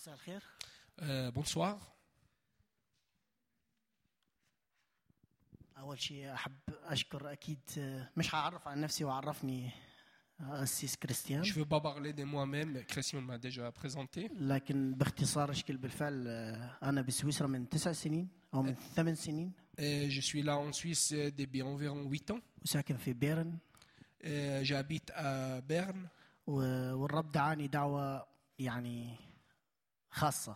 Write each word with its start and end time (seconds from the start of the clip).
مساء 0.00 0.14
الخير 0.14 0.42
Euh, 0.98 1.30
bonsoir. 1.38 1.76
اول 5.78 6.00
شيء 6.00 6.32
احب 6.34 6.52
اشكر 6.84 7.32
اكيد 7.32 7.58
آه، 7.78 8.10
مش 8.16 8.34
هعرف 8.34 8.68
عن 8.68 8.80
نفسي 8.80 9.04
وعرفني 9.04 9.70
اسيس 10.40 10.96
كريستيان 10.96 11.44
Je 11.44 11.48
ne 11.48 11.54
veux 11.54 11.68
pas 11.68 11.80
parler 11.80 12.12
de 12.12 12.24
moi-même, 12.24 12.84
Christian 12.84 13.20
m'a 13.20 13.38
déjà 13.38 13.72
présenté. 13.72 14.30
لكن 14.40 14.94
باختصار 14.94 15.50
اشكل 15.50 15.76
بالفعل 15.76 16.24
آه، 16.28 16.78
انا 16.82 17.02
بسويسرا 17.02 17.46
من 17.46 17.68
تسع 17.68 17.92
سنين 17.92 18.28
او 18.54 18.62
من 18.62 18.74
ثمان 18.74 19.14
سنين 19.14 19.52
Et 19.78 20.10
je 20.10 20.20
suis 20.20 20.42
là 20.42 20.56
en 20.56 20.72
Suisse 20.72 21.12
euh, 21.12 21.30
depuis 21.30 21.62
environ 21.62 22.10
8 22.10 22.30
ans. 22.30 22.40
وساكن 22.62 22.96
في 22.96 23.12
بيرن 23.12 23.58
Euh, 24.24 24.64
J'habite 24.64 25.10
à 25.10 25.60
Berne. 25.60 26.08
و- 26.46 26.92
والرب 26.94 27.32
دعاني 27.32 27.68
دعوه 27.68 28.26
يعني 28.58 29.16
خاصه 30.11 30.55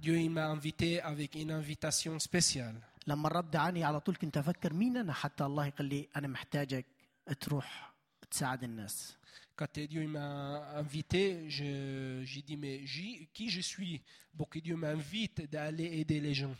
Dieu 0.00 0.16
il 0.20 0.30
m'a 0.30 0.46
invité 0.46 1.00
avec 1.02 1.34
une 1.34 1.50
invitation 1.50 2.18
spéciale. 2.18 2.80
لما 3.06 3.28
الرب 3.28 3.50
دعاني 3.50 3.84
على 3.84 4.00
طول 4.00 4.16
كنت 4.16 4.36
أفكر 4.36 4.72
مين 4.72 4.96
أنا 4.96 5.12
حتى 5.12 5.44
الله 5.44 5.66
يقول 5.66 5.86
لي 5.86 6.08
أنا 6.16 6.28
محتاجك 6.28 6.86
تروح 7.40 7.92
تساعد 8.30 8.64
الناس 8.64 9.14
Quand 9.60 9.74
Dieu 9.90 10.06
m'a 10.06 10.78
invité, 10.82 11.50
j'ai 11.50 12.42
dit 12.48 12.56
mais 12.56 12.76
j'y- 12.86 13.26
qui 13.36 13.46
je 13.56 13.60
suis 13.72 14.00
pour 14.36 14.48
que 14.48 14.58
Dieu 14.60 14.76
m'invite 14.76 15.40
d'aller 15.50 15.88
aider 16.00 16.20
les 16.20 16.34
gens. 16.34 16.54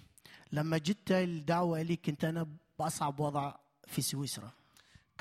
لما 0.53 0.79
جت 0.79 1.13
الدعوه 1.13 1.83
لي 1.83 1.97
كنت 1.97 2.25
أنا 2.25 2.49
باصعب 2.79 3.21
وضع 3.21 3.55
في 3.87 4.03
سويسرا 4.03 4.53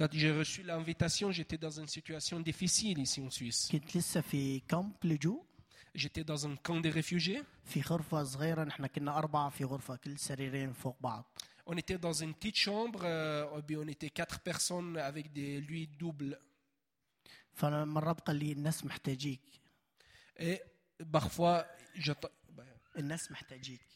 Quand 0.02 0.12
j'ai 0.14 0.32
reçu 0.32 0.62
l'invitation, 0.64 1.32
j'étais 1.32 1.58
dans 1.58 1.76
une 1.82 1.88
situation 1.88 2.40
difficile 2.40 3.00
ici 3.00 3.20
en 3.22 3.30
Suisse. 3.30 3.72
كنت 3.72 3.98
لسه 3.98 4.22
في 4.22 4.60
كامب 4.60 4.94
لجوء 5.04 5.44
J'étais 5.97 6.25
dans 6.25 6.47
un 6.47 6.57
camp 6.57 6.81
des 6.81 6.91
réfugiés. 6.91 7.43
في 7.65 7.81
غرفة 7.81 8.25
صغيرة 8.25 8.65
نحن 8.65 8.87
كنا 8.87 9.19
أربعة 9.19 9.51
في 9.51 9.65
غرفة 9.65 9.97
كل 9.97 10.19
سريرين 10.19 10.73
فوق 10.73 10.97
بعض 11.01 11.25
On 11.71 11.77
était 11.77 11.99
dans 11.99 12.13
une 12.25 12.35
petite 12.35 12.57
chambre, 12.57 13.01
euh, 13.05 13.59
et 13.59 13.63
puis 13.63 13.77
on 13.77 13.87
était 13.87 14.11
quatre 14.11 14.41
personnes 14.41 14.97
avec 14.99 15.33
des 15.33 15.61
lits 15.61 15.87
doubles. 15.87 16.37
فلما 17.55 17.99
الرب 17.99 18.21
قال 18.21 18.37
لي 18.37 18.53
الناس 18.53 18.85
محتاجيك 18.85 19.41
Et 20.41 20.61
parfois, 21.13 21.65
j'attends- 21.99 22.33
bah, 22.57 22.63
الناس 22.99 23.31
محتاجيك 23.31 23.81
ah. 23.81 23.96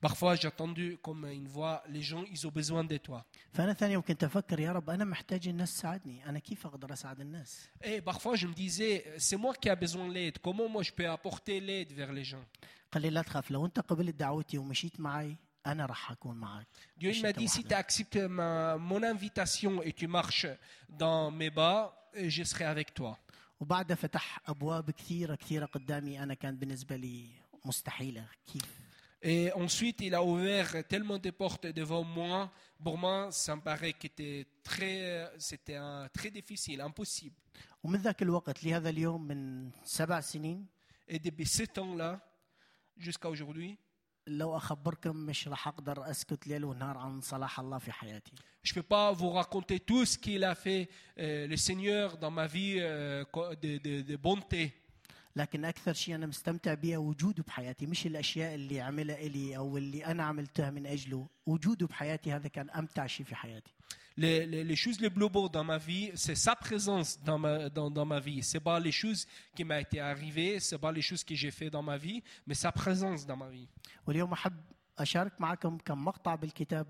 parfois 0.00 0.34
j'ai 0.36 0.48
entendu 0.48 0.98
comme 1.02 1.24
une 1.26 1.48
voix, 1.48 1.82
les 1.88 2.02
gens, 2.02 2.24
ils 2.34 2.46
ont 2.46 2.50
besoin 2.50 2.84
de 2.84 2.96
toi. 2.98 3.24
فأنا 3.52 3.72
ثاني 3.72 3.92
يوم 3.92 4.02
كنت 4.02 4.24
أفكر 4.24 4.60
يا 4.60 4.72
رب 4.72 4.90
أنا 4.90 5.04
محتاج 5.04 5.48
الناس 5.48 5.74
تساعدني 5.74 6.28
أنا 6.28 6.38
كيف 6.38 6.66
أقدر 6.66 6.92
أساعد 6.92 7.20
الناس 7.20 7.68
Et 7.84 8.00
parfois, 8.00 8.36
je 8.36 8.46
me 8.46 8.54
disais, 8.54 9.04
c'est 9.18 9.36
moi 9.36 9.54
qui 9.54 9.68
ai 9.68 9.76
besoin 9.76 10.08
d'aide. 10.08 10.38
Comment 10.38 10.68
moi 10.68 10.82
je 10.82 10.92
peux 10.92 11.08
apporter 11.08 11.60
l'aide 11.60 11.92
vers 11.92 12.12
les 12.12 12.24
gens 12.24 12.44
قال 12.92 13.02
لي 13.02 13.10
لا 13.10 13.22
تخاف 13.22 13.50
لو 13.50 13.66
أنت 13.66 13.80
قبلت 13.80 14.14
دعوتي 14.14 14.58
ومشيت 14.58 15.00
معي 15.00 15.36
أنا 15.66 15.86
راح 15.86 16.10
أكون 16.10 16.36
معك 16.36 16.66
Dieu 17.00 17.04
مش 17.08 17.18
il 17.18 17.22
m'a 17.22 17.26
أنت 17.28 17.38
dit, 17.38 17.48
si 17.48 17.58
وحدك. 17.58 17.68
tu 17.68 17.74
acceptes 17.74 18.16
ma, 18.28 18.76
mon 18.78 19.02
invitation 19.02 19.82
et 19.82 19.92
tu 19.92 20.06
marches 20.06 20.46
dans 20.88 21.30
mes 21.30 21.50
bas, 21.50 21.92
euh, 22.16 22.28
je 22.28 22.42
serai 22.44 22.64
avec 22.64 22.94
toi. 22.94 23.16
وبعدها 23.60 23.96
فتح 23.96 24.40
أبواب 24.46 24.90
كثيرة 24.90 25.34
كثيرة 25.34 25.66
قدامي 25.66 26.22
أنا 26.22 26.34
كان 26.34 26.56
بالنسبة 26.56 26.96
لي 26.96 27.26
مستحيلة 27.64 28.24
كيف 28.52 28.79
Et 29.22 29.50
ensuite, 29.52 30.00
il 30.02 30.14
a 30.14 30.22
ouvert 30.22 30.86
tellement 30.86 31.18
de 31.18 31.30
portes 31.30 31.66
devant 31.66 32.04
moi. 32.04 32.52
Pour 32.84 32.98
moi, 32.98 33.30
ça 33.32 33.56
me 33.56 33.62
paraît 33.62 33.92
que 33.94 34.02
c'était 34.02 34.46
très, 34.62 35.30
c'était 35.38 35.76
un- 35.76 36.08
très 36.12 36.30
difficile, 36.30 36.80
impossible. 36.80 37.34
ومن 37.84 37.98
ذاك 37.98 38.22
الوقت 38.22 38.64
لهذا 38.64 38.88
اليوم 38.90 39.22
من 39.28 39.70
سبع 39.84 40.20
سنين 40.20 40.66
Et 41.08 41.18
depuis 41.18 41.46
ce 41.46 41.62
temps-là, 41.64 42.20
jusqu'à 42.98 43.28
aujourd'hui, 43.30 43.76
لو 44.26 44.56
أخبركم 44.56 45.16
مش 45.16 45.48
راح 45.48 45.68
أقدر 45.68 46.10
أسكت 46.10 46.46
ليل 46.46 46.64
ونهار 46.64 46.98
عن 46.98 47.20
صلاح 47.20 47.60
الله 47.60 47.78
في 47.78 47.92
حياتي 47.92 48.32
je 48.64 48.70
ne 48.70 48.74
peux 48.74 48.82
pas 48.82 49.12
vous 49.12 49.30
raconter 49.30 49.78
tout 49.80 50.04
ce 50.04 50.18
qu'il 50.18 50.42
a 50.44 50.54
fait, 50.56 50.88
euh, 51.18 51.46
le 51.46 51.56
Seigneur, 51.56 52.18
dans 52.18 52.30
ma 52.32 52.46
vie 52.48 52.76
euh, 52.80 53.24
de, 53.62 53.78
de- 53.78 54.02
de 54.02 54.16
bonté. 54.16 54.74
لكن 55.35 55.65
أكثر 55.65 55.93
شيء 55.93 56.15
أنا 56.15 56.25
مستمتع 56.25 56.73
بيها 56.73 56.97
وجوده 56.97 57.43
بحياتي 57.43 57.85
مش 57.85 58.05
الأشياء 58.07 58.55
اللي 58.55 58.81
عملها 58.81 59.15
إلي 59.15 59.57
أو 59.57 59.77
اللي 59.77 60.05
أنا 60.05 60.23
عملتها 60.23 60.69
من 60.69 60.85
أجله 60.87 61.27
وجوده 61.45 61.87
بحياتي 61.87 62.31
هذا 62.31 62.47
كان 62.47 62.69
أمتع 62.69 63.07
شيء 63.07 63.25
في 63.25 63.35
حياتي 63.35 63.71
Les, 64.17 64.45
les- 64.45 64.65
les 64.71 64.75
choses 64.83 64.99
les 64.99 65.09
plus 65.09 65.29
beaux 65.29 65.47
dans 65.57 65.63
ma 65.63 65.77
vie, 65.77 66.11
c'est 66.15 66.35
sa 66.47 66.53
présence 66.65 67.09
dans 67.29 67.39
ma, 67.43 67.69
dans, 67.69 67.89
dans 67.89 68.05
ma 68.13 68.19
vie. 68.19 68.43
C'est 68.43 68.59
pas 68.59 68.77
les 68.87 68.91
choses 68.91 69.21
qui 69.55 69.63
m'ont 69.63 69.79
été 69.87 69.97
arrivées, 70.01 70.59
c'est 70.59 70.77
pas 70.85 70.91
les 70.91 71.01
choses 71.09 71.23
que 71.23 71.33
j'ai 71.41 71.49
fait 71.59 71.69
dans 71.69 71.81
ma 71.91 71.97
vie, 72.05 72.21
mais 72.45 72.53
sa 72.53 72.71
présence 72.73 73.25
dans 73.25 73.37
ma 73.37 73.49
vie. 73.49 73.67
واليوم 74.07 74.31
أحب 74.33 74.53
أشارك 74.99 75.41
معكم 75.41 75.77
كم 75.77 76.05
مقطع 76.05 76.35
بالكتاب 76.35 76.87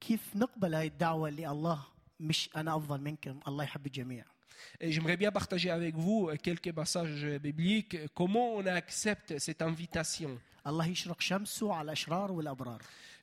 كيف 0.00 0.36
نقبل 0.36 0.74
هاي 0.74 0.86
الدعوة 0.86 1.28
اللي 1.28 1.48
الله 1.50 1.86
مش 2.20 2.50
أنا 2.56 2.76
أفضل 2.76 3.00
منكم 3.00 3.40
الله 3.48 3.64
يحب 3.64 3.86
الجميع 3.86 4.24
J'aimerais 4.80 5.16
bien 5.16 5.30
partager 5.32 5.70
avec 5.70 5.96
vous 5.96 6.28
euh, 6.28 6.36
quelques 6.36 6.72
passages 6.72 7.26
bibliques, 7.42 7.96
comment 8.14 8.54
on 8.54 8.66
accepte 8.66 9.38
cette 9.38 9.62
invitation? 9.62 10.38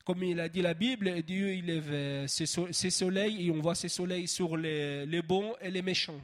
Comme 0.06 0.22
il 0.24 0.40
a 0.40 0.48
dit 0.48 0.62
la 0.62 0.76
Bible, 0.76 1.24
Dieu 1.24 1.56
il 1.56 1.66
lève 1.66 1.92
euh, 1.92 2.28
ses 2.28 2.92
soleils 2.92 3.48
et 3.48 3.52
on 3.52 3.60
voit 3.60 3.74
ses 3.74 3.90
soleils 3.90 4.28
sur 4.28 4.56
les, 4.56 5.04
les 5.08 5.22
bons 5.24 5.56
et 5.62 5.72
les 5.72 5.82
méchants. 5.82 6.22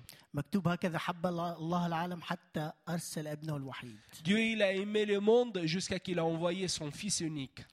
Dieu 4.24 4.40
il 4.40 4.62
a 4.62 4.72
aimé 4.72 5.06
le 5.06 5.20
monde 5.20 5.62
jusqu'à 5.66 6.00
qu'il 6.00 6.20
a 6.20 6.26
envoyé 6.26 6.68
son 6.68 6.92
Fils 6.92 7.22
unique 7.22 7.66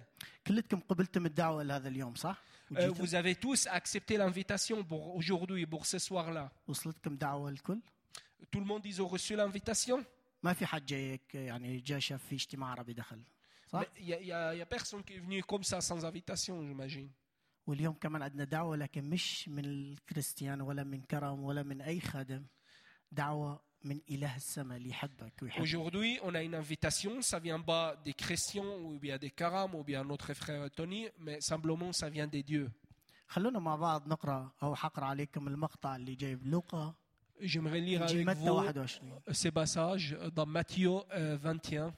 كلكم 0.48 0.80
قبلتم 0.80 1.26
الدعوه 1.26 1.64
لهذا 1.64 1.88
اليوم 1.88 2.16
صح؟ 2.16 2.38
Euh, 2.72 2.74
وجيتم؟ 2.74 3.06
vous 3.06 3.16
avez 3.16 3.36
tous 3.36 3.68
accepté 3.68 4.18
l'invitation 4.18 4.84
pour 4.84 5.16
aujourd'hui, 5.16 5.66
pour 5.66 5.86
ce 5.86 6.00
soir-là. 6.00 6.50
وصلتكم 6.68 7.16
دعوه 7.18 7.50
الكل؟ 7.50 7.80
Tout 8.52 8.60
le 8.60 8.66
monde, 8.66 8.86
ils 8.86 9.02
ont 9.02 9.08
reçu 9.08 9.36
l'invitation 9.36 10.04
ما 10.44 10.54
في 10.54 10.66
حد 10.66 10.86
جايك 10.86 11.36
يعني 11.36 11.78
جاء 11.80 12.00
شاف 12.00 12.26
في 12.26 12.36
اجتماع 12.36 12.70
عربي 12.72 12.94
دخل 12.94 13.22
صح؟ 13.68 13.82
Mais 13.82 13.86
Il 14.00 14.06
n'y 14.06 14.14
a, 14.14 14.20
il 14.20 14.28
y 14.28 14.32
a- 14.34 14.54
il 14.56 14.58
y 14.58 14.62
a 14.62 14.66
personne 14.66 15.04
qui 15.04 15.14
est 15.14 15.20
venu 15.20 15.44
comme 15.44 15.64
ça 15.64 15.80
sans 15.82 16.06
invitation, 16.06 16.62
j'imagine. 16.68 17.10
واليوم 17.68 17.94
كمان 17.94 18.22
عندنا 18.22 18.44
دعوة 18.44 18.76
لكن 18.78 19.10
مش 19.10 19.50
من 19.50 19.66
الكريستيان 19.66 20.62
ولا 20.62 20.84
من 20.84 21.02
كرم 21.02 21.44
ولا 21.44 21.64
من 21.64 21.82
أي 21.82 22.00
خادم 22.02 22.46
دعوة 23.12 23.60
Aujourd'hui, 25.61 26.19
on 26.23 26.35
a 26.35 26.43
une 26.43 26.55
invitation, 26.55 27.21
ça 27.23 27.39
vient 27.39 27.61
pas 27.61 27.97
des 28.05 28.15
chrétiens 28.15 28.65
ou 28.85 28.99
bien 28.99 29.17
des 29.19 29.31
karam 29.31 29.75
ou 29.75 29.85
bien 29.85 30.05
notre 30.05 30.35
frère 30.35 30.71
Tony, 30.71 31.09
mais 31.21 31.41
simplement 31.41 31.93
ça 31.93 32.09
vient 32.11 32.27
des 32.27 32.43
dieux. 32.43 32.71
خلونا 33.29 33.59
مع 33.59 33.77
بعض 33.77 34.09
نقرأ 34.09 34.53
أو 34.63 34.75
حقرأ 34.75 35.05
عليكم 35.05 35.49
المقطع 35.49 35.97
اللي 35.97 36.15
جاي 36.15 36.35
بلوقا 36.37 36.95
J'aimerais 37.41 37.81
lire 37.81 38.03
avec 38.03 38.17
vous 38.17 38.25
21 38.25 39.33
ces 39.33 39.51
passages 39.51 40.17
dans 40.35 40.47
Matthieu 40.47 41.01
euh, 41.13 41.37
21. 41.37 41.93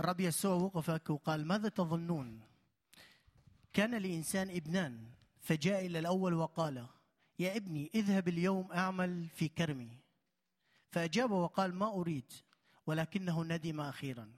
الرب 0.00 0.20
يسوع 0.20 0.54
وقف 0.54 1.10
وقال 1.10 1.46
ماذا 1.46 1.68
تظنون 1.68 2.40
كان 3.72 3.94
لإنسان 3.94 4.50
ابنان 4.50 5.06
فجاء 5.40 5.86
إلى 5.86 5.98
الأول 5.98 6.34
وقال 6.34 6.86
يا 7.38 7.56
ابني 7.56 7.90
اذهب 7.94 8.28
اليوم 8.28 8.72
أعمل 8.72 9.28
في 9.34 9.48
كرمي 9.48 9.90
فأجاب 10.90 11.30
وقال 11.30 11.74
ما 11.74 11.86
أريد 11.86 12.32
ولكنه 12.86 13.44
ندم 13.44 13.80
أخيرا. 13.80 14.32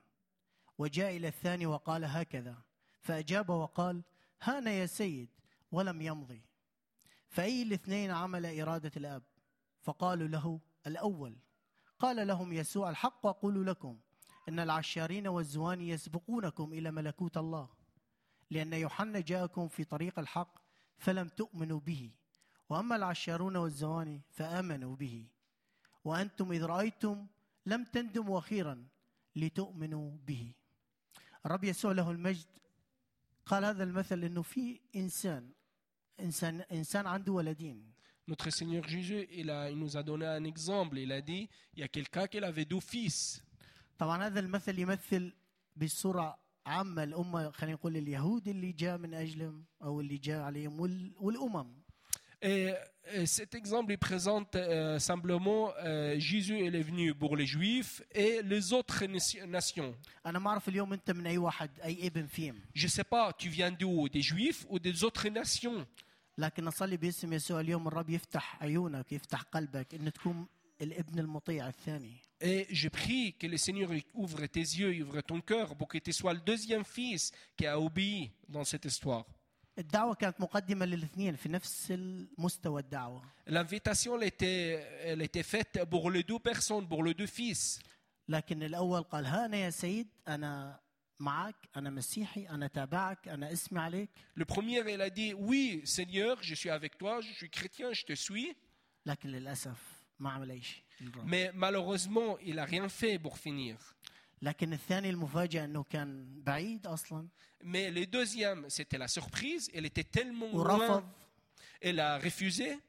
وجاء 0.78 1.16
إلى 1.16 1.28
الثاني 1.28 1.66
وقال 1.66 2.04
هكذا. 2.04 2.62
فأجاب 3.00 3.48
وقال 3.48 4.02
هان 4.42 4.66
يا 4.66 4.86
سيد 4.86 5.28
ولم 5.72 6.02
يمضي. 6.02 6.42
فأي 7.28 7.62
الاثنين 7.62 8.10
عمل 8.10 8.60
إرادة 8.60 8.92
الأب. 8.96 9.22
فقالوا 9.82 10.28
له 10.28 10.60
الأول. 10.86 11.36
قال 11.98 12.26
لهم 12.26 12.52
يسوع 12.52 12.90
الحق 12.90 13.26
أقول 13.26 13.66
لكم 13.66 13.98
إن 14.48 14.58
العشارين 14.58 15.28
والزواني 15.28 15.88
يسبقونكم 15.88 16.72
إلى 16.72 16.90
ملكوت 16.90 17.36
الله. 17.36 17.68
لأن 18.50 18.72
يوحنا 18.72 19.20
جاءكم 19.20 19.68
في 19.68 19.84
طريق 19.84 20.18
الحق 20.18 20.54
فلم 20.98 21.28
تؤمنوا 21.28 21.80
به. 21.80 22.10
وأما 22.68 22.96
العشارون 22.96 23.56
والزواني 23.56 24.22
فآمنوا 24.30 24.96
به. 24.96 25.26
وأنتم 26.04 26.52
إذ 26.52 26.62
رأيتم 26.64 27.26
لم 27.66 27.84
تندموا 27.84 28.38
أخيرا 28.38 28.86
لتؤمنوا 29.36 30.16
به 30.26 30.52
الرب 31.46 31.64
يسوع 31.64 31.92
له 31.92 32.10
المجد 32.10 32.46
قال 33.46 33.64
هذا 33.64 33.84
المثل 33.84 34.24
إنه 34.24 34.42
في 34.42 34.80
إنسان 34.96 35.50
إنسان 36.20 36.60
إنسان 36.60 37.06
عنده 37.06 37.32
ولدين 37.32 37.92
Notre 38.28 38.50
Seigneur 38.50 38.84
Jésus, 38.86 39.26
il, 39.32 39.50
a, 39.50 39.68
il 39.68 39.76
nous 39.76 39.96
a 39.96 40.02
donné 40.04 40.24
un 40.26 40.44
exemple. 40.44 40.96
Il 40.96 41.10
a 41.10 41.20
dit, 41.20 41.48
il 41.74 41.80
y 41.80 41.82
a 41.82 41.88
quelqu'un 41.88 42.28
qui 42.28 42.38
avait 42.38 42.64
deux 42.64 42.78
fils. 42.80 43.42
طبعا 43.98 44.26
هذا 44.26 44.40
المثل 44.40 44.78
يمثل 44.78 45.32
بصورة 45.76 46.38
عامة 46.66 47.02
الأمة 47.02 47.50
خلينا 47.50 47.74
نقول 47.76 47.96
اليهود 47.96 48.48
اللي 48.48 48.72
جاء 48.72 48.98
من 48.98 49.14
أجلهم 49.14 49.64
أو 49.82 50.00
اللي 50.00 50.18
جاء 50.18 50.40
عليهم 50.42 50.80
وال- 50.80 51.14
والأمم 51.18 51.81
Et, 52.41 52.71
et 53.13 53.25
cet 53.25 53.55
exemple, 53.55 53.91
il 53.93 53.97
présente 53.97 54.55
euh, 54.55 54.99
simplement 54.99 55.71
euh, 55.83 56.19
Jésus, 56.19 56.59
il 56.59 56.75
est 56.75 56.81
venu 56.83 57.15
pour 57.15 57.35
les 57.35 57.45
Juifs 57.47 58.01
et 58.13 58.41
les 58.43 58.73
autres 58.73 59.05
nation- 59.05 59.45
nations. 59.47 59.95
أنا 60.25 60.39
ما 60.39 60.49
أعرف 60.49 60.69
اليوم 60.69 60.93
أنت 60.93 61.11
من 61.11 61.27
أي 61.27 61.37
واحد 61.37 61.79
أي 61.79 62.07
ابن 62.07 62.25
فيهم 62.27 62.61
Je 62.75 62.85
ne 62.87 62.91
sais 62.91 63.03
pas, 63.03 63.33
tu 63.33 63.49
viens 63.49 63.71
d'où 63.71 64.07
Des 64.09 64.21
Juifs 64.21 64.65
ou 64.69 64.77
des 64.79 65.03
autres 65.03 65.27
nations 65.29 65.85
لكن 66.37 66.67
أصلي 66.67 66.97
باسم 66.97 67.33
يسوع 67.33 67.59
اليوم 67.59 67.87
الرب 67.87 68.09
يفتح 68.09 68.63
عيونك 68.63 69.11
يفتح 69.11 69.41
قلبك 69.41 69.93
أن 69.95 70.13
تكون 70.13 70.47
الابن 70.81 71.19
المطيع 71.19 71.67
الثاني 71.67 72.17
Et 72.39 72.67
je 72.69 72.87
prie 72.89 73.33
que 73.33 73.47
le 73.47 73.57
Seigneur 73.57 73.89
ouvre 74.13 74.45
tes 74.45 74.59
yeux, 74.59 75.01
ouvre 75.03 75.21
ton 75.21 75.41
cœur 75.41 75.75
pour 75.75 75.87
que 75.87 75.97
tu 75.97 76.13
sois 76.13 76.33
le 76.35 76.39
deuxième 76.41 76.85
fils 76.85 77.31
qui 77.57 77.65
a 77.65 77.79
obéi 77.79 78.31
dans 78.47 78.63
cette 78.63 78.85
histoire. 78.85 79.25
الدعوة 79.79 80.15
كانت 80.15 80.41
مقدمة 80.41 80.85
للاثنين 80.85 81.35
في 81.35 81.49
نفس 81.49 81.91
المستوى 81.91 82.81
الدعوة 82.81 83.23
L'invitation, 83.47 84.15
elle 84.17 84.23
était, 84.23 84.83
elle 85.03 85.21
était 85.21 85.43
faite 85.43 85.83
pour 85.89 86.11
les 86.11 86.23
deux 86.23 86.39
personnes, 86.39 86.87
pour 86.87 87.03
les 87.03 87.13
deux 87.13 87.27
fils. 87.27 87.79
لكن 88.29 88.63
الأول 88.63 89.03
قال 89.03 89.25
ها 89.25 89.45
أنا 89.45 89.57
يا 89.57 89.69
سيد 89.69 90.07
أنا 90.27 90.79
معك 91.19 91.55
أنا 91.75 91.89
مسيحي 91.89 92.49
أنا 92.49 92.67
تابعك 92.67 93.27
أنا 93.27 93.51
اسمي 93.53 93.79
عليك 93.79 94.09
Le 94.35 94.45
premier, 94.45 94.83
il 94.93 95.01
a 95.01 95.09
dit, 95.09 95.33
oui, 95.33 95.81
Seigneur, 95.85 96.37
je 96.43 96.55
suis 96.55 96.69
avec 96.69 96.97
toi, 96.97 97.21
je 97.21 97.33
suis 97.33 97.49
chrétien, 97.49 97.93
je 97.93 98.03
te 98.05 98.13
suis. 98.13 98.55
لكن 99.05 99.29
للأسف 99.29 99.77
ما 100.19 100.29
عمل 100.31 100.51
أي 100.51 100.61
شيء 100.61 100.83
الرب. 101.01 101.27
Mais 101.27 101.51
malheureusement, 101.53 102.37
il 102.41 102.55
n'a 102.55 102.65
rien 102.65 102.89
fait 102.89 103.19
pour 103.19 103.37
finir. 103.37 103.77
لكن 104.41 104.73
الثاني 104.73 105.09
المفاجأة 105.09 105.65
أنه 105.65 105.83
كان 105.83 106.41
بعيد 106.43 106.87
أصلا 106.87 107.27
Mais 107.63 107.89
le 107.91 108.05
deuxième, 108.05 108.69
c'était 108.69 108.97
la 108.99 109.07
surprise. 109.07 109.69
Elle 109.73 109.85
était 109.85 110.03
tellement 110.03 110.53
ورفض 110.53 111.01
loin. 111.01 111.03
Elle 111.81 111.99
a 111.99 112.17
refusé. 112.19 112.79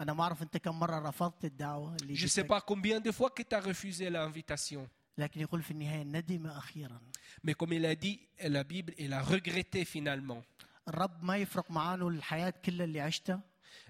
أنا 0.00 0.12
ما 0.12 0.22
أعرف 0.22 0.42
أنت 0.42 0.56
كم 0.56 0.78
مرة 0.78 1.08
رفضت 1.08 1.44
الدعوة 1.44 1.96
اللي 2.02 2.16
Je 2.16 2.24
ne 2.24 2.28
sais 2.28 2.42
جتك. 2.42 2.48
pas 2.48 2.60
combien 2.60 3.00
de 3.00 3.10
fois 3.12 3.30
que 3.30 3.42
tu 3.42 3.54
as 3.54 3.60
refusé 3.60 4.10
l'invitation. 4.10 4.88
لكن 5.18 5.40
يقول 5.40 5.62
في 5.62 5.70
النهاية 5.70 6.02
ندم 6.02 6.46
أخيرا 6.46 7.00
Mais 7.46 7.54
comme 7.54 7.72
il 7.72 7.84
a 7.86 7.94
dit, 7.94 8.20
la 8.42 8.64
Bible, 8.64 8.92
elle 8.98 9.12
a 9.12 9.22
regretté 9.22 9.84
finalement. 9.84 10.42
الرب 10.88 11.22
ما 11.24 11.36
يفرق 11.36 11.70
معانه 11.70 12.08
الحياة 12.08 12.54
كلها 12.64 12.84
اللي 12.84 13.00
عشتها 13.00 13.40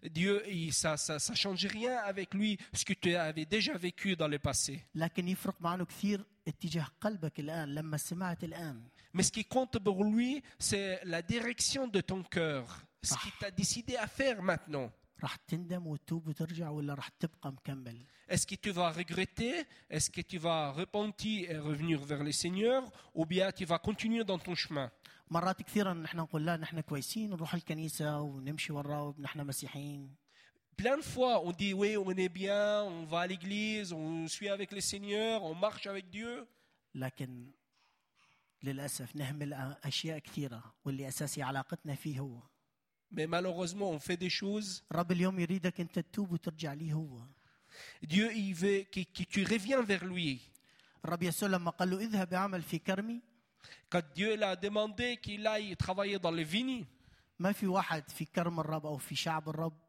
Dieu, 0.05 0.43
il- 0.49 0.73
ça 0.73 0.93
ne 0.93 1.19
ça, 1.19 1.35
change 1.35 1.67
rien 1.67 1.97
avec 1.99 2.35
lui, 2.35 2.59
ce 2.73 2.85
que 2.85 2.93
tu 2.95 3.15
avais 3.15 3.45
déjà 3.45 3.77
vécu 3.79 4.17
dans 4.17 4.29
le 4.29 4.39
passé. 4.39 4.81
لكن 4.95 5.29
يفرق 5.29 5.61
معانه 5.63 5.85
كثير 5.85 6.25
اتجاه 6.49 6.87
قلبك 7.01 7.41
الآن 7.41 7.75
لما 7.75 7.97
سمعت 7.97 8.45
الآن 8.45 8.89
Mais 9.15 9.23
ce 9.23 9.33
qui 9.33 9.45
compte 9.45 9.79
pour 9.79 10.05
lui, 10.05 10.43
c'est 10.59 11.01
la 11.05 11.23
direction 11.23 11.89
de 11.89 12.01
ton 12.01 12.23
cœur. 12.23 12.65
Ce 13.03 13.15
qu'il 13.15 13.33
t'a 13.41 13.51
décidé 13.51 13.97
à 13.97 14.07
faire 14.07 14.43
maintenant. 14.43 14.91
راح 15.23 15.37
تندم 15.37 15.87
وتتوب 15.87 16.29
وترجع 16.29 16.69
ولا 16.69 16.95
راح 16.95 17.09
تبقى 17.09 17.53
مكمل 17.53 18.07
Est-ce 18.29 18.47
que 18.47 18.57
tu 18.57 18.71
vas 18.71 18.91
regretter 18.91 19.65
Est-ce 19.91 20.11
que 20.11 20.21
tu 20.21 20.39
vas 20.39 20.73
repentir 20.73 21.51
et 21.51 21.59
revenir 21.59 21.99
vers 22.05 22.23
le 22.25 22.33
Seigneur 22.33 22.83
Ou 23.15 23.25
bien 23.25 23.51
tu 23.53 23.65
vas 23.65 23.79
continuer 23.79 24.25
dans 24.25 24.39
ton 24.39 24.55
chemin 24.55 24.91
مرات 25.31 25.63
كثيرا 25.63 25.95
نحن 25.95 26.17
نقول 26.19 26.47
لا 26.47 26.57
نحن 26.57 26.81
كويسين 26.81 27.31
نروح 27.31 27.55
الكنيسة 27.55 28.21
ونمشي 28.21 28.73
وراه 28.73 29.15
نحن 29.19 29.47
مسيحيين 29.47 30.15
Plein 30.77 30.99
de 30.99 31.03
fois, 31.03 31.41
on 31.43 31.53
dit 31.53 31.73
oui, 31.73 31.97
on 31.97 32.11
est 32.11 32.29
bien, 32.29 32.83
on 32.85 33.05
va 33.07 33.21
à 33.21 33.27
l'église, 33.27 33.93
on 33.93 34.29
suit 34.29 34.49
avec 34.51 34.73
le 34.73 34.81
Seigneur, 34.81 35.43
on 35.43 35.55
marche 35.55 35.87
avec 35.87 36.11
Dieu. 36.11 36.47
لكن 36.95 37.51
للأسف 38.63 39.17
نهمل 39.17 39.53
أشياء 39.85 40.19
كثيرة 40.19 40.75
واللي 40.85 41.09
أساسي 41.09 41.43
علاقتنا 41.43 41.95
فيه 41.95 42.21
هو 42.21 42.41
Mais 43.13 43.27
malheureusement, 43.27 43.91
on 43.91 43.99
fait 43.99 44.17
des 44.17 44.31
choses. 44.31 44.83
الرب 44.93 45.13
اليوم 45.13 45.41
يريدك 45.41 45.81
أنت 45.81 45.99
تتوب 45.99 46.33
وترجع 46.33 46.73
ليه 46.73 46.93
هو 46.93 47.21
Dieu, 48.03 48.33
il 48.33 48.55
veut 48.55 48.85
que, 48.91 49.01
que 49.01 49.25
tu 49.25 49.45
reviens 49.45 49.83
vers 49.83 50.05
lui. 50.05 50.41
الرب 51.05 51.23
يسوع 51.23 51.49
لما 51.49 51.71
قال 51.71 51.91
له 51.91 51.99
اذهب 51.99 52.35
اعمل 52.35 52.63
في 52.63 52.79
كرمي 52.79 53.21
Quand 53.91 54.03
Dieu 54.15 54.37
l'a 54.37 54.57
demandé 54.57 55.17
qu'il 55.17 55.47
aille 55.47 55.77
travailler 55.77 56.19
dans 56.19 56.31
les 56.31 56.45
vignes, 56.45 56.85
ما 57.39 57.53
في 57.53 57.67
واحد 57.67 58.11
في 58.11 58.25
كرم 58.25 58.61
الرب 58.61 58.87
او 58.87 58.97
في 58.99 59.15
شعب 59.17 59.49
الرب 59.49 59.73
عاطل 59.73 59.75
عن 59.75 59.75
العمل 59.75 59.80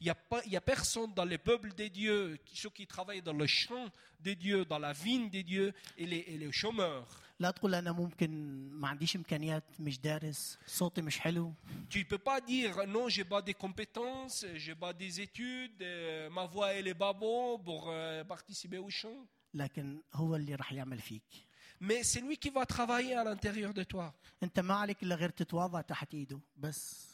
il 0.00 0.04
n'y 0.04 0.10
a, 0.10 0.14
pas- 0.14 0.42
il 0.46 0.52
y 0.52 0.56
a 0.56 0.60
personne 0.60 1.12
dans 1.14 1.24
le 1.24 1.38
peuple 1.38 1.72
de 1.74 1.86
Dieu, 1.88 2.38
ceux 2.52 2.70
qui 2.70 2.86
travaillent 2.86 3.22
dans 3.22 3.32
le 3.32 3.46
champ 3.46 3.86
de 4.20 4.32
Dieu, 4.34 4.64
dans 4.64 4.78
la 4.78 4.92
vigne 4.92 5.28
de 5.30 5.42
Dieu, 5.42 5.74
et 5.98 6.06
les, 6.06 6.24
et 6.32 6.38
les 6.38 6.52
chômeurs. 6.52 7.06
لا 7.40 7.50
تقول 7.50 7.74
انا 7.74 7.92
ممكن 7.92 8.30
ما 8.72 8.88
عنديش 8.88 9.16
امكانيات 9.16 9.64
مش 9.80 9.98
دارس 10.00 10.58
صوتي 10.66 11.02
مش 11.02 11.18
حلو 11.20 11.52
Tu 11.90 11.98
ne 11.98 12.04
peux 12.04 12.18
pas 12.30 12.40
dire 12.40 12.86
non, 12.86 13.08
j'ai 13.08 13.24
pas 13.24 13.42
des 13.42 13.54
compétences, 13.54 14.46
j'ai 14.54 14.74
pas 14.74 14.92
des 14.92 15.20
études, 15.20 15.82
euh, 15.82 16.30
ma 16.30 16.46
voix 16.46 16.72
elle 16.72 16.86
est 16.88 16.94
pas 17.06 17.12
bonne 17.12 17.62
pour 17.64 17.88
euh, 17.90 18.24
participer 18.24 18.78
au 18.78 18.90
chant. 18.90 19.26
لكن 19.54 20.00
هو 20.14 20.36
اللي 20.36 20.54
راح 20.54 20.72
يعمل 20.72 20.98
فيك 21.00 21.22
Mais 21.80 22.02
c'est 22.04 22.20
lui 22.20 22.36
qui 22.36 22.50
va 22.50 22.64
travailler 22.66 23.14
à 23.14 23.24
l'intérieur 23.24 23.74
de 23.74 23.82
toi. 23.84 24.12
انت 24.42 24.60
ما 24.60 24.74
عليك 24.74 25.02
الا 25.02 25.14
غير 25.14 25.28
تتواضع 25.30 25.80
تحت 25.80 26.14
ايده 26.14 26.40
بس 26.56 27.07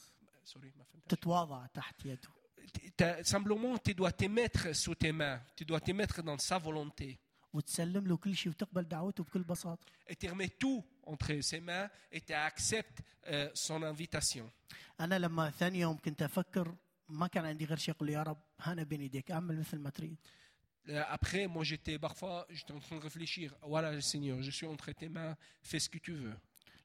Simplement, 3.23 3.79
tu 3.79 3.95
dois 3.95 4.13
te 4.13 4.27
mettre 4.27 4.73
sous 4.75 4.95
tes 4.95 5.13
mains, 5.13 5.41
tu 5.57 5.65
dois 5.65 5.81
te 5.81 5.91
mettre 5.93 6.23
dans 6.23 6.39
sa 6.39 6.59
volonté. 6.59 7.19
وتسلم 7.53 8.07
له 8.07 8.17
كل 8.17 8.37
شيء 8.37 8.53
وتقبل 8.53 8.83
دعوته 8.89 9.25
بكل 9.25 9.43
بساطه 9.43 9.87
Et 10.09 10.15
tu 10.17 10.29
remets 10.29 10.51
tout 10.51 10.85
entre 11.03 11.41
ses 11.41 11.61
mains 11.61 11.91
et 12.13 12.21
tu 12.21 12.33
acceptes 12.33 13.03
euh, 13.27 13.51
son 13.55 13.83
invitation. 13.83 14.49
انا 15.01 15.19
لما 15.19 15.51
ثاني 15.51 15.81
يوم 15.81 15.97
كنت 15.97 16.23
افكر 16.23 16.75
ما 17.09 17.27
كان 17.27 17.45
عندي 17.45 17.65
غير 17.65 17.77
شيء 17.79 17.95
اقول 17.95 18.09
له 18.09 18.15
يا 18.15 18.23
رب 18.23 18.39
هانا 18.61 18.83
بين 18.83 19.01
ايديك 19.01 19.31
اعمل 19.31 19.59
مثل 19.59 19.79
ما 19.79 19.91
تريد 19.91 20.17
Euh, 20.89 21.05
Après, 21.19 21.47
moi, 21.47 21.63
j'étais 21.63 21.99
parfois, 21.99 22.47
j'étais 22.51 22.73
en 22.73 22.81
train 22.81 22.97
de 22.97 23.03
réfléchir. 23.03 23.55
Voilà, 23.63 24.01
Seigneur, 24.01 24.41
je 24.43 24.51
suis 24.51 24.67
entre 24.67 24.91
tes 24.93 25.09
mains, 25.11 25.37
fais 25.63 25.79
ce 25.79 25.89
que 25.91 25.99
tu 25.99 26.13
veux. 26.15 26.37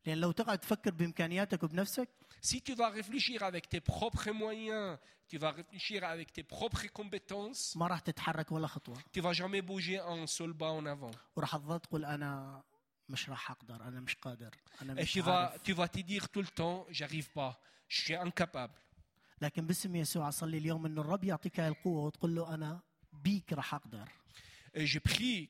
لأن 0.06 0.18
لو 0.18 0.32
تقعد 0.32 0.58
تفكر 0.58 0.90
بامكانياتك 0.90 1.62
وبنفسك 1.62 2.08
Si 2.42 2.60
tu 2.62 2.74
vas 2.74 2.88
réfléchir 2.88 3.42
avec 3.42 3.68
tes 3.68 3.80
propres 3.80 4.30
moyens, 4.30 4.98
tu 5.28 5.36
vas 5.38 5.50
réfléchir 5.50 6.04
avec 6.04 6.32
tes 6.32 6.42
propres 6.42 6.86
compétences, 6.92 7.76
ما 7.76 7.86
راح 7.86 8.00
تتحرك 8.00 8.52
ولا 8.52 8.66
خطوه 8.66 8.96
tu 9.16 9.20
vas 9.20 9.32
jamais 9.32 9.62
bouger 9.62 9.98
un 9.98 10.26
seul 10.26 10.54
pas 10.54 10.70
en 10.70 10.86
avant. 10.86 11.16
وراح 11.36 11.56
تظل 11.56 11.80
تقول 11.80 12.04
أنا 12.04 12.62
مش 13.08 13.28
راح 13.30 13.50
أقدر 13.50 13.82
أنا 13.82 14.00
مش 14.00 14.14
قادر 14.14 14.54
أنا 14.82 15.02
Et 15.02 15.06
tu 15.06 15.20
vas, 15.20 15.52
tu 15.64 15.72
vas 15.72 15.88
te 15.88 16.00
dire 16.00 16.28
tout 16.28 16.40
le 16.42 16.48
temps, 16.48 16.86
j'arrive 16.90 17.30
pas, 17.30 17.60
je 17.88 18.00
suis 18.00 18.14
incapable. 18.16 18.78
لكن 19.42 19.66
باسم 19.66 19.96
يسوع 19.96 20.28
اصلي 20.28 20.58
اليوم 20.58 20.86
انه 20.86 21.00
الرب 21.00 21.24
يعطيك 21.24 21.60
هاي 21.60 21.68
القوه 21.68 22.04
وتقول 22.04 22.34
له 22.34 22.54
أنا 22.54 22.80
بيك 23.12 23.52
راح 23.52 23.74
أقدر 23.74 24.08
Et 24.76 24.86
je 24.86 24.98
prie 24.98 25.48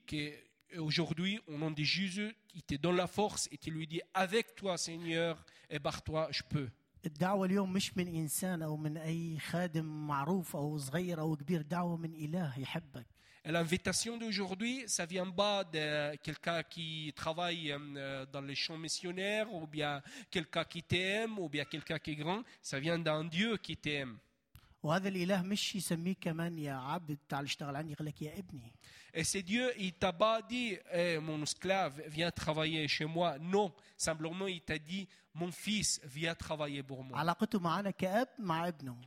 qu'aujourd'hui, 0.72 1.39
au 1.48 1.58
nom 1.58 1.72
de 1.72 1.84
Jésus, 1.84 2.36
il 2.54 2.63
te 2.63 2.75
donne 2.75 2.96
la 2.98 3.08
force 3.08 3.48
et 3.51 3.58
tu 3.58 3.72
lui 3.72 3.88
dis, 3.88 4.01
avec 4.13 4.56
toi, 4.56 4.77
Seigneur, 4.77 5.44
et 5.70 5.80
par 5.80 6.01
toi, 6.04 6.27
je 6.32 6.44
peux. 6.44 6.70
الدعوه 7.06 7.46
اليوم 7.46 7.74
مش 7.74 7.98
من 7.98 8.08
انسان 8.08 8.62
او 8.62 8.77
من 8.77 8.98
اي 8.98 9.39
خادم 9.39 10.08
معروف 10.08 10.56
او 10.56 10.77
صغير 10.77 11.20
او 11.20 11.36
كبير 11.36 11.62
دعوه 11.62 11.98
من 11.98 12.13
اله 12.13 12.60
يحبك 12.60 13.06
Et 13.48 13.51
l'invitation 13.51 14.18
d'aujourd'hui, 14.18 14.86
ça 14.88 15.06
vient 15.06 15.30
pas 15.30 15.63
de 15.63 16.15
quelqu'un 16.15 16.63
qui 16.63 17.13
travaille 17.15 17.72
euh, 17.72 18.25
dans 18.25 18.42
les 18.42 18.56
champs 18.56 18.75
missionnaires, 18.75 19.54
ou 19.54 19.68
bien 19.68 20.01
quelqu'un 20.32 20.63
qui 20.63 20.82
t'aime, 20.82 21.38
ou 21.38 21.48
bien 21.48 21.63
quelqu'un 21.63 22.00
qui 22.00 22.13
est 22.13 22.15
grand. 22.15 22.42
Ça 22.63 22.80
vient 22.80 22.98
d'un 22.98 23.24
Dieu 23.24 23.58
qui 23.58 23.77
t'aime. 23.77 24.18
وهذا 24.84 25.08
الاله 25.08 25.42
مش 25.42 25.75
يسميك 25.75 26.18
كمان 26.22 26.58
يا 26.60 26.74
عبد 26.74 27.18
تعال 27.30 27.46
اشتغل 27.46 27.75
عندي 27.75 27.92
يقول 27.92 28.08
لك 28.08 28.22
يا 28.22 28.39
ابني 28.39 28.74
Et 29.18 29.24
c'est 29.24 29.44
Dieu, 29.44 29.72
il 29.77 29.94
t'a 29.94 30.12
pas 30.12 30.42
dit, 30.42 30.77
Eh, 30.92 31.18
mon 31.20 31.42
esclave, 31.42 32.01
viens 32.08 32.32
travailler 32.32 32.86
chez 32.89 33.06
moi. 33.06 33.38
Non, 33.39 33.74
simplement, 33.98 34.46
il 34.48 34.62
t'a 34.62 34.77
dit, 34.77 35.08
mon 35.34 35.51
fils, 35.51 36.01
viens 36.04 36.36
travailler 36.36 36.84
pour 36.84 37.04
moi. 37.04 37.18
علاقته 37.20 37.60
معنا 37.60 37.92
كاب 37.92 38.27
مع 38.39 38.68
ابنه 38.68 39.01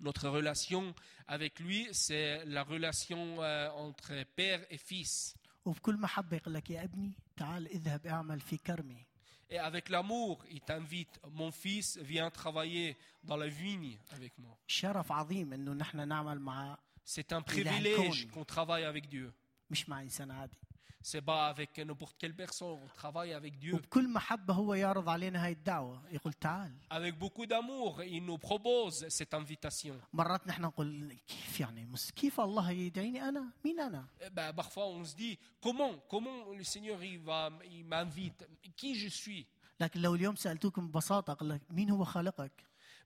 Notre 0.00 0.28
relation 0.28 0.94
avec 1.26 1.58
lui, 1.58 1.88
c'est 1.92 2.44
la 2.44 2.62
relation 2.62 3.40
euh, 3.42 3.70
entre 3.70 4.24
père 4.36 4.60
et 4.70 4.78
fils. 4.78 5.34
وبكل 5.64 5.96
محبه 5.96 6.36
يقول 6.36 6.54
لك 6.54 6.70
يا 6.70 6.84
ابني 6.84 7.12
تعال 7.36 7.68
اذهب 7.68 8.06
اعمل 8.06 8.40
في 8.40 8.56
كرمي 8.56 9.06
Et 9.50 9.58
avec 9.58 9.88
l'amour, 9.90 10.44
il 10.50 10.60
t'invite, 10.60 11.20
mon 11.30 11.50
fils, 11.52 11.98
viens 11.98 12.30
travailler 12.30 12.96
dans 13.22 13.36
la 13.36 13.48
vigne 13.48 13.96
avec 14.10 14.32
moi. 14.38 14.56
شرف 14.66 15.12
عظيم 15.12 15.52
انه 15.52 15.72
نحن 15.72 16.08
نعمل 16.08 16.40
مع 16.40 16.78
C'est 17.06 17.32
un 17.32 17.34
Il 17.34 17.34
a 17.34 17.36
un 17.36 17.42
privilège 17.42 18.22
cône. 18.26 18.30
qu'on 18.32 18.44
travaille 18.44 18.84
avec 18.84 19.08
Dieu. 19.08 19.32
مش 19.70 19.88
مع 19.88 20.00
انسان 20.02 20.30
عادي 20.30 20.56
C'est 21.02 21.22
pas 21.22 21.46
avec 21.48 21.78
n'importe 21.78 22.16
quelle 22.18 22.34
personne, 22.34 22.78
on 22.82 22.88
travaille 22.88 23.32
avec 23.32 23.58
Dieu. 23.58 23.74
وبكل 23.74 24.08
محبة 24.08 24.54
هو 24.54 24.74
يعرض 24.74 25.08
علينا 25.08 25.44
هاي 25.44 25.52
الدعوة 25.52 26.02
يقول 26.10 26.32
تعال 26.32 26.72
Avec 26.90 27.18
beaucoup 27.18 27.46
d'amour, 27.46 28.02
il 28.02 28.24
nous 28.24 28.38
propose 28.38 29.08
cette 29.08 29.34
invitation. 29.34 29.94
مرات 30.12 30.46
نحن 30.46 30.62
نقول 30.62 31.16
كيف 31.28 31.60
يعني 31.60 31.86
مس 31.86 32.10
كيف 32.10 32.40
الله 32.40 32.70
يدعيني 32.70 33.28
أنا 33.28 33.50
مين 33.64 33.80
أنا 33.80 34.06
Eh 34.20 34.30
ben, 34.30 34.52
parfois, 34.52 34.86
on 34.86 35.04
se 35.04 35.14
dit 35.14 35.38
comment, 35.60 35.94
comment 36.08 36.52
le 36.58 36.64
Seigneur 36.64 37.02
il 37.04 37.18
va, 37.20 37.50
il 37.70 37.84
m'invite, 37.84 38.46
qui 38.76 38.94
je 38.94 39.08
suis. 39.08 39.46
لكن 39.80 40.00
لو 40.00 40.14
اليوم 40.14 40.36
سألتوكم 40.36 40.88
ببساطة 40.88 41.30
أقول 41.32 41.50
لك 41.50 41.60
مين 41.70 41.90
هو 41.90 42.04
خالقك 42.04 42.52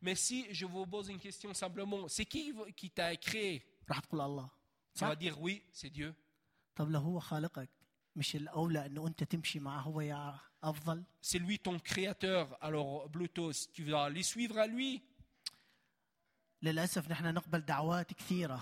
Mais 0.03 0.15
si 0.15 0.47
je 0.55 0.65
vous 0.65 0.87
pose 0.87 1.09
une 1.11 1.19
question 1.21 1.53
simplement, 1.53 2.09
c'est 2.09 2.25
qui 2.25 2.55
qui 2.77 2.91
t'a 2.91 3.15
créé 3.17 3.61
راح 3.91 4.01
تقول 4.01 4.21
الله 4.21 4.49
Tu 4.95 5.05
vas 5.05 5.11
صح 5.11 5.15
dire 5.19 5.41
oui, 5.41 5.63
c'est 5.73 5.91
Dieu. 5.91 6.15
طب 6.77 6.91
لو 6.91 7.01
هو 7.01 7.21
خالقك 7.21 7.69
مش 8.17 8.37
الأولى 8.37 8.87
أنه 8.87 9.07
أنت 9.07 9.25
تمشي 9.25 9.61
معه 9.61 9.81
هو 9.81 10.01
يا 10.01 10.39
أفضل 10.65 11.05
C'est 11.23 11.39
lui 11.39 11.59
ton 11.59 11.79
créateur. 11.79 12.57
Alors, 12.61 13.09
Bluetooth, 13.09 13.73
tu 13.73 13.85
vas 13.85 14.09
les 14.11 14.23
suivre 14.23 14.59
à 14.59 14.67
lui. 14.67 15.03
للأسف 16.63 17.11
نحن 17.11 17.35
نقبل 17.35 17.61
دعوات 17.61 18.13
كثيرة 18.15 18.61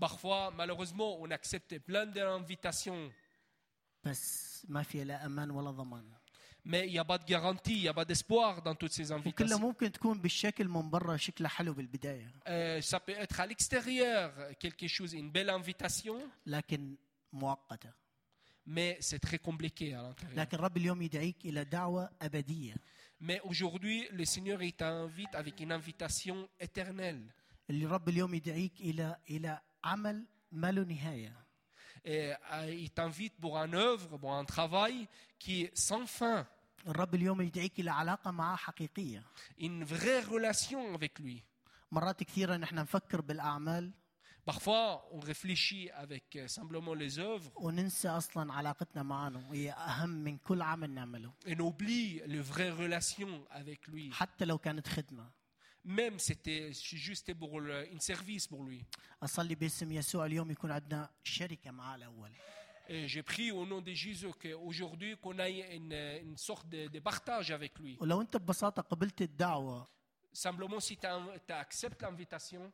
Parfois, 0.00 0.50
malheureusement, 0.56 1.20
on 1.20 1.30
accepte 1.30 1.78
plein 1.78 2.06
d'invitations, 2.06 3.12
بس 4.04 4.66
ما 4.68 4.82
فيها 4.82 5.04
لا 5.04 5.26
أمان 5.26 5.50
ولا 5.50 5.70
ضمان 5.70 6.10
mais 6.64 6.86
il 6.86 6.92
n'y 6.92 6.98
a 6.98 7.04
pas 7.04 7.16
de 7.18 7.24
garantie, 7.24 7.76
il 7.76 7.82
n'y 7.82 7.88
a 7.88 7.94
pas 7.94 8.04
d'espoir 8.04 8.60
dans 8.62 8.74
toutes 8.74 8.92
ces 8.92 9.12
وكلها 9.12 9.18
invitations. 9.56 9.60
ممكن 9.60 9.92
تكون 9.92 10.20
بالشكل 10.20 10.68
من 10.68 10.90
برا 10.90 11.16
شكلها 11.16 11.48
حلو 11.48 11.72
بالبداية 11.74 12.32
Euh, 12.46 12.80
ça 12.82 13.00
peut 13.00 13.12
être 13.24 13.40
à 13.40 13.46
l'extérieur 13.46 14.32
quelque 14.58 14.86
chose, 14.86 15.12
une 15.14 15.30
belle 15.30 15.50
invitation, 15.50 16.16
لكن 16.46 16.96
مؤقتة 17.32 17.92
mais 18.66 18.96
c'est 19.00 19.18
très 19.18 19.38
compliqué 19.38 19.94
à 19.94 20.02
l'intérieur. 20.02 20.38
لكن 20.38 20.56
رب 20.58 20.76
اليوم 20.76 21.02
يدعيك 21.02 21.36
إلى 21.44 21.64
دعوة 21.64 22.10
أبدية 22.22 22.74
Mais 23.22 23.38
aujourd'hui, 23.44 24.08
le 24.12 24.24
Seigneur 24.24 24.62
il 24.62 24.72
t'invite 24.72 25.34
avec 25.34 25.60
une 25.60 25.72
invitation 25.72 26.48
éternelle. 26.60 27.22
اللي 27.70 27.86
رب 27.86 28.08
اليوم 28.08 28.34
يدعيك 28.34 28.80
إلى 28.80 29.16
إلى 29.30 29.60
عمل 29.84 30.24
ما 30.52 30.72
له 30.72 30.82
نهاية 30.84 31.32
Et 32.04 32.32
euh, 32.52 32.74
il 32.74 32.90
t'invite 32.90 33.34
pour 33.40 33.58
une 33.58 33.74
œuvre, 33.74 34.16
pour 34.16 34.32
un 34.32 34.44
travail 34.46 35.06
qui 35.38 35.62
est 35.64 35.76
sans 35.76 36.06
fin, 36.06 36.46
الرب 36.86 37.14
اليوم 37.14 37.40
يدعيك 37.40 37.80
إلى 37.80 37.90
علاقة 37.90 38.30
معه 38.30 38.56
حقيقية 38.56 39.22
une 39.60 39.84
vraie 39.84 40.20
relation 40.24 40.94
avec 40.94 41.18
lui. 41.18 41.42
مرات 41.92 42.22
كثيرة 42.22 42.56
نحن 42.56 42.74
نفكر 42.76 43.20
بالأعمال 43.20 43.90
Parfois, 44.45 45.07
on 45.11 45.19
réfléchit 45.19 45.89
avec 45.91 46.35
euh, 46.35 46.47
simplement 46.47 46.93
les 46.93 47.17
œuvres. 47.17 47.51
Et 51.47 51.55
on 51.59 51.65
oublie 51.67 52.21
les 52.27 52.39
vraies 52.41 52.69
relations 52.69 53.43
avec 53.49 53.87
lui. 53.87 54.11
Même 55.83 56.19
si 56.19 56.27
c'était 56.27 56.71
juste 56.73 57.33
pour 57.33 57.59
un 57.59 57.99
service 57.99 58.47
pour 58.47 58.63
lui. 58.63 58.85
Et 62.87 63.07
j'ai 63.07 63.23
pris 63.23 63.51
au 63.51 63.65
nom 63.65 63.81
de 63.81 63.93
Jésus 63.93 64.27
qu'aujourd'hui 64.39 65.17
qu'on 65.17 65.39
ait 65.39 65.75
une, 65.75 65.91
une 66.23 66.37
sorte 66.37 66.67
de 66.69 66.99
partage 66.99 67.49
avec 67.49 67.79
lui. 67.79 67.97
simplement 70.35 70.79
si 70.79 70.97
tu 70.97 71.53
acceptes 71.53 72.01
l'invitation, 72.01 72.71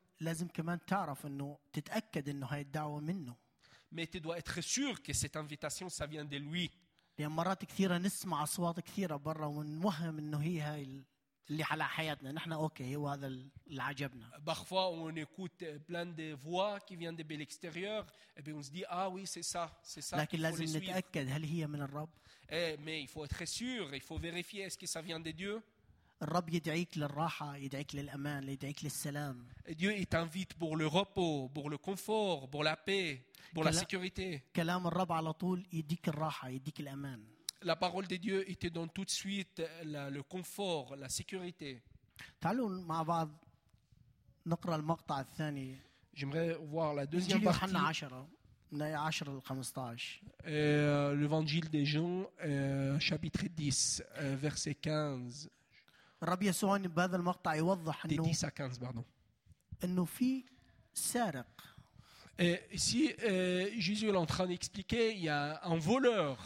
mais 3.92 4.08
tu 4.08 4.20
dois 4.20 4.38
être 4.38 4.62
sûr 4.62 5.02
que 5.02 5.14
cette 5.14 5.36
invitation, 5.36 5.90
ça 5.90 6.06
vient 6.06 6.26
de 6.26 6.38
lui. 6.38 6.72
لأن 7.20 7.32
مرات 7.32 7.66
كثيرة 7.66 7.98
نسمع 7.98 8.44
أصوات 8.44 8.80
كثيرة 8.80 9.16
برا 9.16 9.46
ونوهم 9.46 10.18
إنه 10.18 10.38
هي 10.42 10.62
هاي 10.62 11.04
اللي 11.50 11.64
على 11.64 11.86
حياتنا 11.86 12.32
نحن 12.32 12.52
أوكي 12.52 12.96
هو 12.96 13.08
هذا 13.08 13.28
اللي 13.28 13.84
عجبنا. 13.84 14.38
بخفوا 14.38 14.86
ونكوت 14.86 15.64
بلان 15.64 16.16
دي 16.16 16.38
فوا 16.38 16.78
كي 16.78 16.98
فيان 16.98 17.16
دي 17.16 17.24
بالإكستيريور 17.24 18.06
بي 18.40 18.52
اون 18.52 18.62
دي 18.62 18.88
آه 18.88 19.08
وي 19.08 19.26
سي 19.26 19.42
سا 19.42 19.70
سي 19.84 20.02
سا 20.02 20.16
لكن 20.18 20.40
لازم 20.40 20.78
نتأكد 20.78 21.28
هل 21.30 21.44
هي 21.44 21.68
من 21.68 21.82
الرب؟ 21.82 22.10
إيه 22.50 22.78
مي 22.78 22.92
يفو 22.92 23.24
إتخ 23.24 23.44
سور 23.44 23.94
يفو 23.94 24.18
فيريفي 24.18 24.68
إسكي 24.68 24.86
سا 24.86 25.02
فيان 25.02 25.24
دي 25.24 25.32
ديو؟ 25.32 25.62
الرب 26.23 26.49
يدعيك 26.55 26.99
للراحة 26.99 27.57
يدعيك 27.57 27.95
للأمان 27.95 28.49
يدعيك 28.49 28.85
للسلام 28.85 29.47
Et 29.67 29.75
Dieu, 29.75 29.93
il 29.97 30.07
t'invite 30.07 30.55
pour 30.55 30.77
le 30.77 30.87
repos, 30.87 31.49
pour 31.55 31.69
le 31.71 31.77
confort, 31.79 32.49
pour 32.51 32.65
la 32.65 32.77
paix, 32.77 33.23
pour 33.55 33.65
la 33.65 33.71
Quelle- 33.71 33.81
sécurité. 33.81 34.43
كلام 34.57 34.87
الرب 34.87 35.13
على 35.13 35.33
طول 35.33 35.67
يديك 35.73 36.09
الراحة 36.09 36.49
يديك 36.49 36.81
الأمان 36.81 37.25
La 37.65 37.75
parole 37.77 38.07
de 38.07 38.17
Dieu, 38.17 38.45
il 38.49 38.57
te 38.57 38.69
donne 38.69 38.91
tout 38.91 39.05
de 39.05 39.11
suite 39.11 39.63
la- 39.85 40.09
le 40.11 40.23
confort, 40.23 40.97
la 40.97 41.09
sécurité. 41.09 41.81
تعالوا 42.41 42.69
مع 42.69 43.03
بعض 43.03 43.31
نقرأ 44.47 44.77
المقطع 44.77 45.21
الثاني 45.21 45.77
J'aimerais 46.17 46.55
voir 46.73 46.95
la 46.95 47.07
deuxième 47.07 47.33
إنجيل 47.37 47.45
partie, 47.53 47.63
يوحنا 47.65 47.79
10 47.89 48.27
من 48.73 48.83
آية 48.83 48.97
10 48.97 49.29
ل 49.29 49.41
15 49.43 50.21
euh, 50.45 51.15
l'évangile 51.15 51.69
des 51.71 51.85
Jean, 51.85 52.27
euh, 52.43 52.99
chapitre 52.99 53.45
10, 53.49 54.03
euh, 54.17 54.35
verset 54.37 54.75
15, 54.75 55.49
الرب 56.24 56.44
يسوع 56.44 56.78
بهذا 56.78 57.16
المقطع 57.16 57.56
يوضح 57.56 58.06
انه 58.06 58.28
10 58.30 58.48
à 58.48 58.52
15, 58.52 58.78
pardon. 58.80 59.04
إنه 59.84 60.06
في 60.06 60.44
سارق 60.94 61.62
Et 62.40 62.60
ici, 62.72 63.12
euh, 63.24 63.70
Jésus 63.78 64.08
est 64.10 64.16
en 64.16 64.26
train 64.26 64.48
d'expliquer, 64.48 65.14
il 65.14 65.24
y 65.24 65.30
a 65.30 65.62
un 65.64 65.78
voleur. 65.78 66.38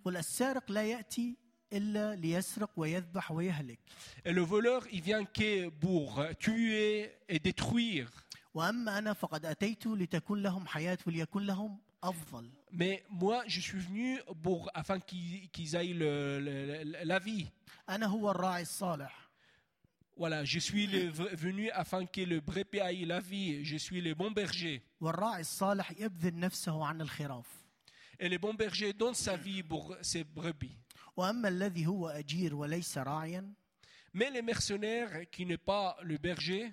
يقول 0.00 0.16
السارق 0.16 0.70
لا 0.70 0.82
يأتي 0.82 1.36
إلا 1.72 2.16
ليسرق 2.16 2.70
ويذبح 2.76 3.30
ويهلك 3.32 3.78
Et 4.24 4.32
le 4.32 4.42
voleur, 4.42 4.82
il 4.92 5.00
vient 5.02 5.24
que 5.24 5.68
pour 5.68 6.24
tuer 6.38 7.12
et 7.28 7.38
détruire. 7.38 8.10
وأما 8.54 8.98
أنا 8.98 9.12
فقد 9.12 9.46
أتيت 9.46 9.86
لتكون 9.86 10.42
لهم 10.42 10.66
حياة 10.66 10.98
وليكن 11.06 11.42
لهم 11.42 11.78
Mais 12.72 13.04
moi, 13.10 13.42
je 13.46 13.60
suis 13.60 13.78
venu 13.78 14.20
pour, 14.42 14.70
afin 14.74 14.98
qu'ils 15.00 15.76
aillent 15.76 15.98
la 15.98 17.18
vie. 17.18 17.50
Voilà, 20.16 20.44
je 20.44 20.58
suis 20.58 20.86
venu 20.86 21.70
afin 21.70 22.04
que 22.06 22.20
le 22.20 22.40
brebis 22.40 22.80
aille 22.80 23.04
la 23.06 23.20
vie. 23.20 23.64
Je 23.64 23.76
suis 23.76 24.00
le 24.00 24.14
bon 24.14 24.30
berger. 24.30 24.82
Et 28.18 28.28
le 28.28 28.38
bon 28.38 28.52
berger 28.54 28.92
donne 28.92 29.14
sa 29.14 29.36
vie 29.36 29.62
pour 29.62 29.96
ses 30.02 30.24
brebis. 30.24 30.76
Mais 34.12 34.30
le 34.30 34.42
mercenaire 34.42 35.30
qui 35.30 35.46
n'est 35.46 35.56
pas 35.56 35.96
le 36.02 36.18
berger, 36.18 36.72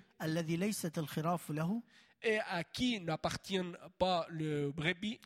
et 2.22 2.38
à 2.50 2.64
qui 2.64 3.00
n'appartient 3.00 3.60
pas 3.98 4.26
le 4.30 4.70
brebis. 4.70 5.20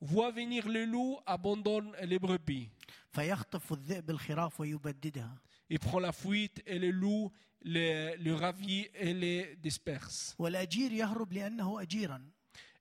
Voit 0.00 0.30
venir 0.32 0.68
le 0.68 0.84
loup, 0.84 1.18
abandonne 1.24 1.92
les 2.02 2.18
brebis. 2.18 2.68
Il 5.70 5.78
prend 5.78 5.98
la 5.98 6.12
fuite 6.12 6.62
et 6.66 6.78
le 6.78 6.90
loup 6.90 7.32
le, 7.64 8.32
ravit 8.32 8.88
et 8.94 9.14
les 9.14 9.56
disperse. 9.56 10.34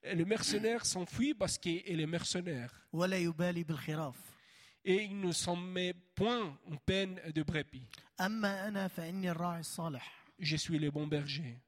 Et 0.03 0.15
le 0.15 0.25
mercenaire 0.25 0.85
s'enfuit 0.85 1.33
parce 1.33 1.57
qu'il 1.57 2.01
est 2.01 2.05
mercenaire. 2.05 2.71
Et 4.83 5.03
il 5.03 5.17
ne 5.17 5.31
s'en 5.31 5.55
met 5.55 5.93
point 6.13 6.57
en 6.69 6.75
peine 6.75 7.21
de 7.33 7.41
brebis. 7.43 7.87
اما 10.40 10.52
انا 10.52 10.52
فاني 10.52 10.52
الراعي 10.52 10.54
الصالح 10.54 10.54
Je 10.54 10.56
suis 10.56 10.78
le 10.78 10.90
bon 10.90 11.06
berger. 11.06 11.58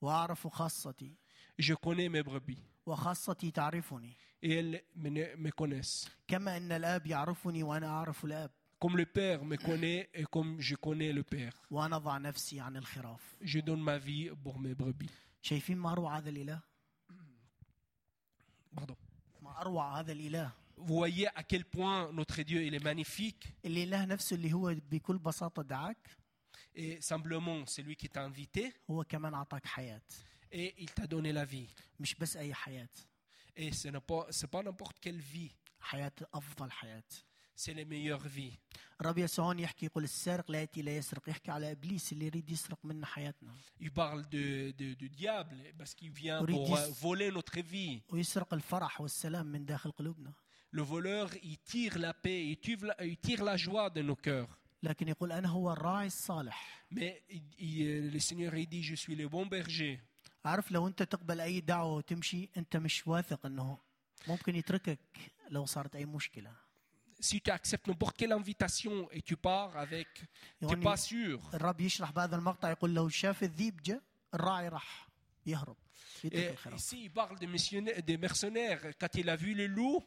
واعرف 0.00 0.46
خاصتي 0.46 1.14
Je 1.62 1.74
connais 1.74 2.08
mes 2.08 2.22
brebis. 2.22 2.58
وخاصتي 2.86 3.50
تعرفني 3.50 4.16
Et 4.42 4.48
elles 4.50 4.82
me, 4.96 5.36
me 5.36 5.50
connaissent. 5.50 6.08
كما 6.28 6.56
ان 6.56 6.72
الاب 6.72 7.06
يعرفني 7.06 7.62
وانا 7.62 7.86
اعرف 7.86 8.24
الاب 8.24 8.50
Comme 8.84 8.96
le 8.96 9.04
Père 9.04 9.44
me 9.44 9.56
connaît 9.56 10.08
et 10.14 10.24
comme 10.24 10.58
je 10.60 10.74
connais 10.74 11.12
le 11.12 11.22
Père. 11.22 11.54
وانا 11.70 11.96
اضع 11.96 12.18
نفسي 12.18 12.60
عن 12.60 12.76
الخراف 12.76 13.36
Je 13.44 13.58
donne 13.58 13.80
ma 13.82 13.98
vie 13.98 14.30
pour 14.44 14.58
mes 14.58 14.74
brebis. 14.74 15.10
شايفين 15.42 15.78
ما 15.78 15.92
اروع 15.92 16.18
هذا 16.18 16.30
الاله 16.30 16.60
Pardon. 18.76 18.94
ما 19.42 19.60
اروع 19.60 20.00
هذا 20.00 20.12
الاله 20.12 20.52
Vous 20.78 20.96
voyez 21.04 21.28
à 21.36 21.42
quel 21.42 21.64
point 21.66 22.10
notre 22.12 22.40
Dieu 22.42 22.62
il 22.62 22.74
est 22.74 22.82
magnifique. 22.84 23.46
الاله 23.64 24.04
نفسه 24.04 24.36
اللي 24.36 24.52
هو 24.52 24.74
بكل 24.90 25.18
بساطه 25.18 25.62
دعاك 25.62 26.10
Et 26.74 27.00
simplement, 27.00 27.66
c'est 27.66 27.82
lui 27.82 27.96
qui 27.96 28.08
t'a 28.08 28.22
invité 28.24 28.72
هو 28.90 29.04
كمان 29.04 29.34
اعطاك 29.34 29.66
حياه 29.66 30.02
et 30.52 30.74
il 30.78 30.90
t'a 30.90 31.06
donné 31.06 31.32
la 31.32 31.44
vie. 31.44 31.68
مش 32.00 32.14
بس 32.14 32.36
اي 32.36 32.54
حياه 32.54 32.88
Et 33.58 33.72
ce 33.72 33.88
n'est 33.88 34.00
pas, 34.00 34.26
c'est 34.30 34.46
pas 34.50 34.62
n'importe 34.62 34.98
quelle 35.00 35.20
vie. 35.20 35.50
حياه 35.80 36.12
افضل 36.34 36.70
حياه 36.70 37.02
c'est 37.56 37.74
les 37.74 37.84
meilleures 37.84 38.26
vies. 38.28 38.58
الرب 39.00 39.18
يسوع 39.18 39.44
هون 39.46 39.58
يحكي 39.58 39.86
يقول 39.86 40.04
السارق 40.04 40.50
لا 40.50 40.60
ياتي 40.60 40.82
لا 40.82 40.96
يسرق 40.96 41.28
يحكي 41.28 41.50
على 41.50 41.70
ابليس 41.70 42.12
اللي 42.12 42.26
يريد 42.26 42.50
يسرق 42.50 42.78
منا 42.84 43.06
حياتنا 43.06 43.54
Il 43.82 43.90
parle 43.90 44.22
de, 44.28 44.70
de- 44.72 44.94
du 44.94 45.08
diable 45.08 45.56
parce 45.78 45.94
qu'il 45.94 46.10
vient 46.10 46.40
Oui, 46.42 46.52
pour 46.52 46.66
dis- 46.66 46.82
euh, 46.82 46.90
voler 47.02 47.30
notre 47.30 47.60
vie. 47.60 48.02
ويسرق 48.08 48.54
الفرح 48.54 49.00
والسلام 49.00 49.46
من 49.46 49.64
داخل 49.64 49.90
قلوبنا 49.90 50.32
Le 50.72 50.82
voleur, 50.82 51.28
il 51.42 51.58
tire 51.58 51.98
la 51.98 52.14
paix, 52.14 52.40
il 52.52 52.56
tire 52.66 52.84
la, 52.88 52.94
il 53.04 53.16
tire 53.26 53.42
la 53.42 53.56
joie 53.56 53.90
de 53.90 54.02
nos 54.02 54.14
cœurs. 54.28 54.52
لكن 54.87 55.07
يقول 55.07 55.31
أنا 55.31 55.47
هو 55.49 55.71
الراعي 55.71 56.07
الصالح 56.07 56.85
Mais 56.93 57.21
il- 57.29 57.55
il- 57.59 58.11
le 58.15 58.19
Seigneur, 58.19 58.53
il 58.55 58.67
dit, 58.67 58.83
je 58.83 58.95
suis 58.95 59.15
le 59.15 59.27
bon 59.29 59.45
berger. 59.45 59.99
عارف 60.45 60.71
لو 60.71 60.87
انت 60.87 61.03
تقبل 61.03 61.41
اي 61.41 61.59
دعوه 61.61 61.93
وتمشي 61.93 62.49
انت 62.57 62.77
مش 62.77 63.07
واثق 63.07 63.45
انه 63.45 63.77
ممكن 64.27 64.55
يتركك 64.55 64.99
لو 65.49 65.65
صارت 65.65 65.95
اي 65.95 66.05
مشكله 66.05 66.51
Si 67.21 67.39
tu 67.45 67.49
acceptes 67.51 67.87
n'importe 67.89 68.15
quelle 68.19 68.33
invitation 68.41 68.95
et 69.15 69.21
tu 69.29 69.35
pars 69.37 69.73
avec, 69.77 70.09
tu 70.59 70.65
n'es 70.65 70.69
يعني 70.69 70.83
pas 70.85 70.97
sûr. 70.97 71.53
الرب 71.53 71.81
يشرح 71.81 72.11
بهذا 72.11 72.35
المقطع 72.35 72.69
يقول 72.71 72.93
لو 72.95 73.09
شاف 73.09 73.43
الذيب 73.43 73.81
جاء 73.83 74.01
الراعي 74.33 74.67
راح 74.69 75.07
يهرب 75.45 75.75
Et 76.25 76.27
ici, 76.75 76.97
il 77.05 77.11
parle 77.11 77.37
des, 77.39 77.45
missionnaires, 77.55 78.01
des 78.11 78.17
mercenaires. 78.17 78.81
Quand 78.99 79.13
il 79.21 79.29
a 79.29 79.35
vu 79.35 79.53
le 79.53 79.67
loup, 79.67 79.97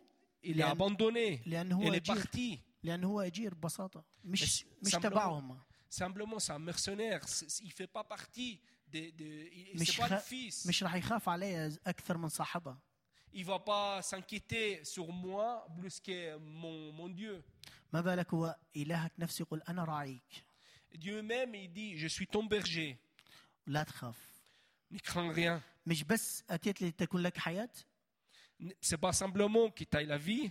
il 0.42 0.60
a 0.62 0.70
abandonné. 0.70 1.42
Il 1.46 1.94
est 1.94 2.06
parti. 2.14 2.60
لأنه 2.82 3.06
هو 3.08 3.20
اجير 3.20 3.54
ببساطه 3.54 4.04
مش 4.24 4.66
مش 4.82 4.92
تبعهم 4.92 5.58
Simplement, 5.90 6.38
c'est 6.38 6.52
un 6.52 6.58
mercenaire. 6.58 7.22
Il 7.62 7.72
fait 7.72 7.86
pas 7.86 8.04
partie 8.04 8.60
de. 8.92 9.10
de 9.10 9.80
مش 9.80 10.00
pas 10.00 10.08
le 10.08 10.20
fils. 10.20 10.66
مش 10.66 10.82
راح 10.82 10.94
يخاف 10.94 11.28
عليها 11.28 11.70
أكثر 11.86 12.18
من 12.18 12.28
صاحبها 12.28 12.78
Il 13.34 13.44
va 13.44 13.58
pas 13.58 14.02
s'inquiéter 14.02 14.84
sur 14.84 15.12
moi 15.12 15.66
plus 15.78 16.00
que 16.00 16.36
mon, 16.38 16.92
mon 16.92 17.08
Dieu. 17.08 17.42
ما 17.92 18.00
بالك 18.00 18.34
هو 18.34 18.56
الهك 18.76 19.12
نفسه 19.18 19.42
يقول 19.42 19.62
أنا 19.68 19.84
راعيك 19.84 20.44
Dieu 20.94 21.22
même, 21.22 21.54
il 21.54 21.70
dit, 21.72 21.98
je 21.98 22.06
suis 22.08 22.26
ton 22.26 22.44
berger. 22.44 22.96
لا 23.66 23.82
تخاف 23.82 24.16
Ne 24.94 24.98
crains 24.98 25.32
rien. 25.34 25.60
مش 25.86 26.02
بس 26.04 26.44
اتيت 26.50 26.82
لتكون 26.82 27.22
لك 27.22 27.38
حياه 27.38 27.70
c'est 28.80 28.98
pas 28.98 29.12
simplement 29.12 29.70
qui 29.70 29.86
taille 29.86 30.06
la 30.06 30.18
vie, 30.18 30.50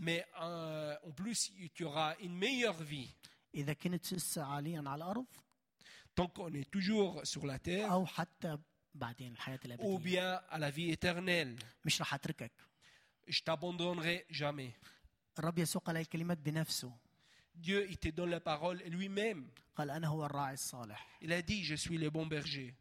mais 0.00 0.24
euh, 0.42 0.94
en 1.04 1.12
plus, 1.12 1.50
tu 1.74 1.84
auras 1.84 2.14
une 2.20 2.36
meilleure 2.36 2.82
vie. 2.82 3.14
Tant 6.14 6.28
qu'on 6.28 6.52
est 6.52 6.70
toujours 6.70 7.20
sur 7.24 7.46
la 7.46 7.58
terre, 7.58 7.88
ou 9.86 9.98
bien 9.98 10.40
à 10.50 10.58
la 10.58 10.70
vie 10.70 10.90
éternelle, 10.90 11.56
je 13.26 13.42
t'abandonnerai 13.42 14.26
jamais. 14.28 14.74
Dieu 17.54 17.86
il 17.88 17.98
te 17.98 18.08
donne 18.10 18.30
la 18.30 18.40
parole 18.40 18.78
lui-même. 18.86 19.48
Il 21.22 21.32
a 21.32 21.40
dit, 21.42 21.62
je 21.64 21.74
suis 21.76 21.96
le 21.98 22.10
bon 22.10 22.26
berger. 22.26 22.74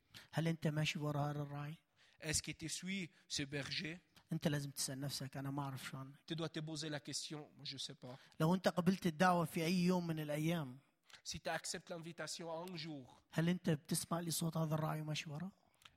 Est-ce 2.21 2.41
que 2.41 2.51
tu 2.51 2.69
suis 2.69 3.09
ce 3.27 3.43
berger? 3.43 3.99
أنت 4.33 4.47
لازم 4.47 4.71
تسأل 4.71 4.99
نفسك 4.99 5.37
أنا 5.37 5.51
ما 5.51 5.61
أعرف 5.63 5.83
شلون. 5.89 6.13
Tu 6.31 6.35
dois 6.35 6.49
te 6.49 6.59
poser 6.59 6.89
la 6.89 6.99
question. 6.99 7.49
Moi, 7.57 7.65
je 7.65 7.77
sais 7.77 7.95
pas. 7.95 8.17
لو 8.39 8.55
أنت 8.55 8.67
قبلت 8.67 9.07
الدعوة 9.07 9.45
في 9.45 9.65
أي 9.65 9.85
يوم 9.85 10.07
من 10.07 10.19
الأيام 10.19 10.79
Si 11.25 11.39
tu 11.39 11.49
acceptes 11.49 11.89
l'invitation 11.89 12.51
un 12.51 12.75
jour, 12.75 13.05
هل 13.31 13.49
أنت 13.49 13.69
بتسمع 13.69 14.19
لصوت 14.19 14.57
هذا 14.57 14.73
الراعي 14.75 15.01
وماشي 15.01 15.29
وراه 15.29 15.51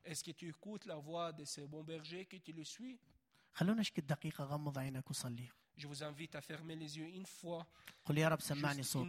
est-ce 0.05 0.23
que 0.23 0.31
tu 0.31 0.49
écoutes 0.49 0.85
la 0.85 0.95
voix 0.97 1.31
de 1.31 1.45
ce 1.45 1.61
bon 1.61 1.83
berger 1.83 2.25
que 2.25 2.37
tu 2.37 2.51
le 2.53 2.63
suis 2.63 2.99
خلونا 3.53 3.81
نشكل 3.81 4.01
دقيقه 4.01 4.43
غمض 4.43 4.77
عينك 4.77 5.09
وصلي. 5.09 5.49
Je 5.75 5.87
vous 5.87 6.03
invite 6.03 6.35
à 6.35 6.41
fermer 6.41 6.75
les 6.75 6.97
yeux 6.97 7.07
une 7.13 7.25
fois. 7.25 7.65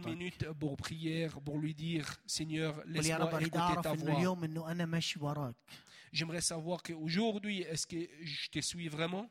Une 0.09 0.17
minute 0.17 0.51
pour 0.53 0.75
prière, 0.77 1.39
pour 1.41 1.57
lui 1.59 1.73
dire, 1.73 2.05
Seigneur, 2.25 2.81
laisse-moi 2.85 3.41
écouter 3.41 3.81
ta 3.83 3.93
voix. 3.93 4.13
J'aimerais 6.11 6.41
savoir 6.41 6.81
qu'aujourd'hui, 6.81 7.61
est-ce 7.61 7.85
que 7.85 8.07
je 8.21 8.49
te 8.49 8.59
suis 8.59 8.87
vraiment? 8.87 9.29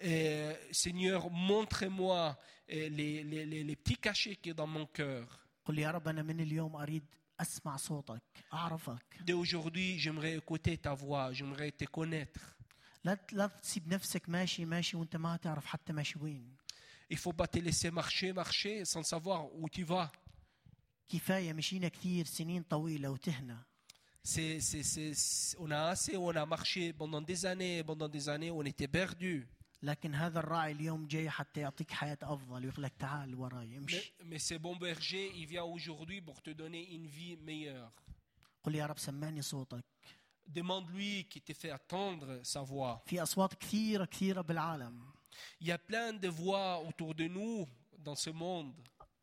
Eh, 0.00 0.52
Seigneur, 0.72 1.30
montre-moi 1.30 2.36
eh, 2.68 2.88
les, 2.90 3.22
les, 3.24 3.76
petits 3.76 3.96
cachets 3.96 4.36
qui 4.36 4.50
sont 4.50 4.56
dans 4.56 4.66
mon 4.66 4.86
cœur. 4.86 5.46
Dès 9.24 9.32
aujourd'hui, 9.32 9.98
j'aimerais 9.98 10.36
écouter 10.36 10.76
ta 10.76 10.94
voix, 10.94 11.32
j'aimerais 11.32 11.70
te 11.72 11.84
connaître. 11.84 12.57
لا 13.08 13.18
لا 13.32 13.46
تسيب 13.46 13.88
نفسك 13.88 14.28
ماشي 14.28 14.64
ماشي 14.64 14.96
وانت 14.96 15.16
ما 15.16 15.36
تعرف 15.36 15.66
حتى 15.66 15.92
ماشي 15.92 16.18
وين 16.18 16.56
Il 17.12 17.16
faut 17.16 17.32
pas 17.32 17.46
te 17.46 17.58
laisser 17.58 17.90
marcher, 17.90 18.32
marcher 18.34 18.84
sans 18.84 19.02
savoir 19.02 19.40
où 19.54 19.68
tu 19.68 19.82
vas. 19.84 20.10
كفايه 21.08 21.52
مشينا 21.52 21.88
كثير 21.88 22.24
سنين 22.24 22.62
طويله 22.62 23.10
وتهنا 23.10 23.64
C'est, 24.24 24.60
c'est- 24.60 24.82
c'est- 24.82 25.56
on 25.58 25.70
a 25.70 25.82
assez, 25.94 26.16
on 26.16 26.36
a 26.36 26.44
marché 26.44 26.92
pendant 26.92 27.22
des 27.22 27.46
années, 27.46 27.82
pendant 27.82 28.08
des 28.16 28.28
années, 28.28 28.50
on 28.50 28.62
était 28.62 28.88
perdus. 28.88 29.46
لكن 29.82 30.14
هذا 30.14 30.38
الراعي 30.40 30.72
اليوم 30.72 31.06
جاي 31.06 31.30
حتى 31.30 31.60
يعطيك 31.60 31.90
حياه 31.90 32.18
افضل 32.22 32.64
ويقول 32.66 32.84
لك 32.84 32.92
تعال 32.98 33.34
وراي 33.34 33.68
Mais, 33.74 33.78
امشي 33.78 34.12
mais 34.30 34.38
ce 34.38 34.54
bon 34.58 34.76
berger, 34.76 35.32
il 35.34 35.46
vient 35.46 35.62
aujourd'hui 35.64 36.20
pour 36.20 36.42
te 36.42 36.50
donner 36.50 36.94
une 36.94 37.06
vie 37.06 37.36
meilleure. 37.36 37.92
قل 38.64 38.74
يا 38.74 38.86
رب 38.86 38.98
سمعني 38.98 39.42
صوتك 39.42 39.84
Demande-lui 40.47 41.23
qui 41.29 41.41
te 41.41 41.53
fait 41.53 41.71
attendre 41.71 42.39
sa 42.43 42.61
voix. 42.61 43.01
في 43.05 43.21
اصوات 43.23 43.53
كثيره 43.53 44.05
كثيره 44.05 44.41
بالعالم 44.41 45.13
Il 45.61 45.67
y 45.67 45.71
a 45.71 45.77
plein 45.77 46.13
de 46.13 46.27
voix 46.27 46.79
autour 46.87 47.15
de 47.15 47.27
nous 47.27 47.67
dans 47.97 48.15
ce 48.15 48.29
monde, 48.29 48.73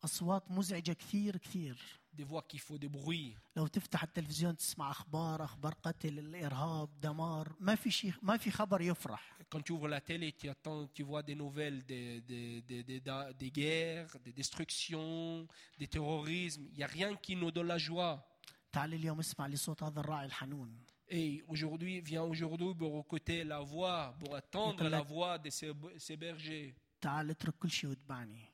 اصوات 0.03 0.51
مزعجه 0.51 0.93
كثير 0.93 1.37
كثير 1.37 1.77
des 2.17 2.23
voix 2.25 2.41
qui 2.41 2.57
font 2.57 2.77
des 2.77 2.89
bruits. 2.89 3.37
لو 3.55 3.67
تفتح 3.67 4.03
التلفزيون 4.03 4.57
تسمع 4.57 4.91
اخبار 4.91 5.43
اخبار 5.43 5.73
قتل 5.83 6.19
الارهاب 6.19 6.99
دمار 7.01 7.55
ما 7.59 7.75
في 7.75 7.91
شيء 7.91 8.13
ما 8.21 8.37
في 8.37 8.51
خبر 8.51 8.81
يفرح 8.81 9.37
Quand 9.53 9.61
tu 9.61 9.73
ouvres 9.73 9.89
la 9.89 9.99
télé, 10.01 10.31
tu, 10.31 10.47
attends, 10.49 10.87
tu 10.97 11.03
vois 11.03 11.21
des 11.23 11.35
nouvelles 11.35 11.83
des, 11.83 12.21
des, 12.21 12.61
des, 12.61 12.83
des- 12.83 13.01
des- 13.01 13.33
des 13.41 13.51
guerres, 13.51 14.13
des 14.25 14.31
destructions, 14.31 15.45
des 15.77 15.87
terrorismes. 15.87 16.65
Il 16.71 16.77
n'y 16.77 16.83
a 16.83 16.87
rien 16.87 17.11
qui 17.25 17.35
nous 17.35 17.51
donne 17.51 17.67
la 17.67 17.77
joie. 17.77 18.23
تعال 18.71 18.93
اليوم 18.93 19.19
اسمع 19.19 19.47
لصوت 19.47 19.83
هذا 19.83 19.99
الراعي 19.99 20.25
الحنون 20.25 20.79
Et 21.09 21.43
aujourd'hui, 21.47 21.99
viens 22.01 22.23
aujourd'hui 22.23 22.73
pour 22.75 22.99
écouter 22.99 23.43
la 23.43 23.59
voix, 23.59 24.15
pour 24.19 24.35
attendre 24.35 24.73
Nicolas- 24.83 24.89
la 24.89 25.01
voix 25.01 25.37
de 25.37 25.49
ces, 25.49 25.71
ces 25.97 26.17
bergers. 26.17 26.73
تعال 27.01 27.29
اترك 27.29 27.53
كل 27.59 27.69
شيء 27.71 27.89
واتبعني 27.89 28.45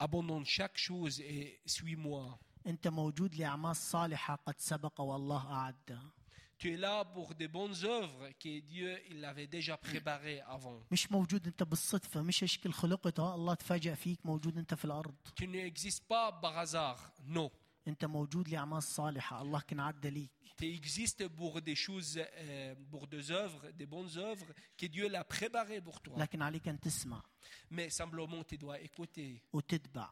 Abandonne 0.00 0.44
chaque 0.44 0.76
chose 0.76 1.20
et 1.20 1.60
suis-moi. 1.66 2.38
انت 2.66 2.88
موجود 2.88 3.34
لاعمال 3.34 3.76
صالحه 3.76 4.34
قد 4.46 4.54
سبق 4.58 5.00
والله 5.00 5.52
اعدها 5.52 6.12
Tu 6.60 6.72
es 6.72 6.76
là 6.76 7.04
pour 7.04 7.34
des 7.34 7.46
bonnes 7.46 7.84
œuvres 7.84 8.28
que 8.42 8.60
Dieu 8.60 8.98
il 9.10 9.24
avait 9.24 9.46
déjà 9.46 9.76
préparées 9.76 10.40
avant. 10.40 10.82
مش 10.92 11.12
موجود 11.12 11.46
انت 11.46 11.62
بالصدفه 11.62 12.22
مش 12.22 12.44
هشكل 12.44 12.72
خلقت 12.72 13.20
ها 13.20 13.34
الله 13.34 13.54
تفاجأ 13.54 13.94
فيك 13.94 14.26
موجود 14.26 14.58
انت 14.58 14.74
في 14.74 14.84
الارض 14.84 15.14
Tu 15.40 15.46
n'existes 15.46 16.04
pas 16.08 16.32
par 16.42 16.56
hasard, 16.58 16.98
non. 17.36 17.50
انت 17.88 18.04
موجود 18.04 18.48
لاعمال 18.48 18.82
صالحه 18.82 19.42
الله 19.42 19.60
كان 19.60 19.80
عدى 19.80 20.10
ليك 20.10 20.30
Tu 20.60 20.66
existes 20.80 21.28
pour 21.28 21.60
des 21.62 21.76
choses, 21.76 22.18
euh, 22.18 22.74
pour 22.90 23.06
des 23.06 23.30
œuvres, 23.30 23.70
des 23.70 23.86
bonnes 23.86 24.10
œuvres 24.18 24.46
que 24.76 24.86
Dieu 24.86 25.08
l'a 25.08 25.22
préparées 25.24 25.80
pour 25.80 26.00
toi. 26.02 26.18
لكن 26.18 26.42
عليك 26.42 26.68
ان 26.68 26.80
تسمع 26.80 27.22
Mais 27.70 27.90
simplement, 27.90 28.42
tu 28.44 28.58
dois 28.58 28.78
écouter 28.80 29.40
وتتبع 29.52 30.10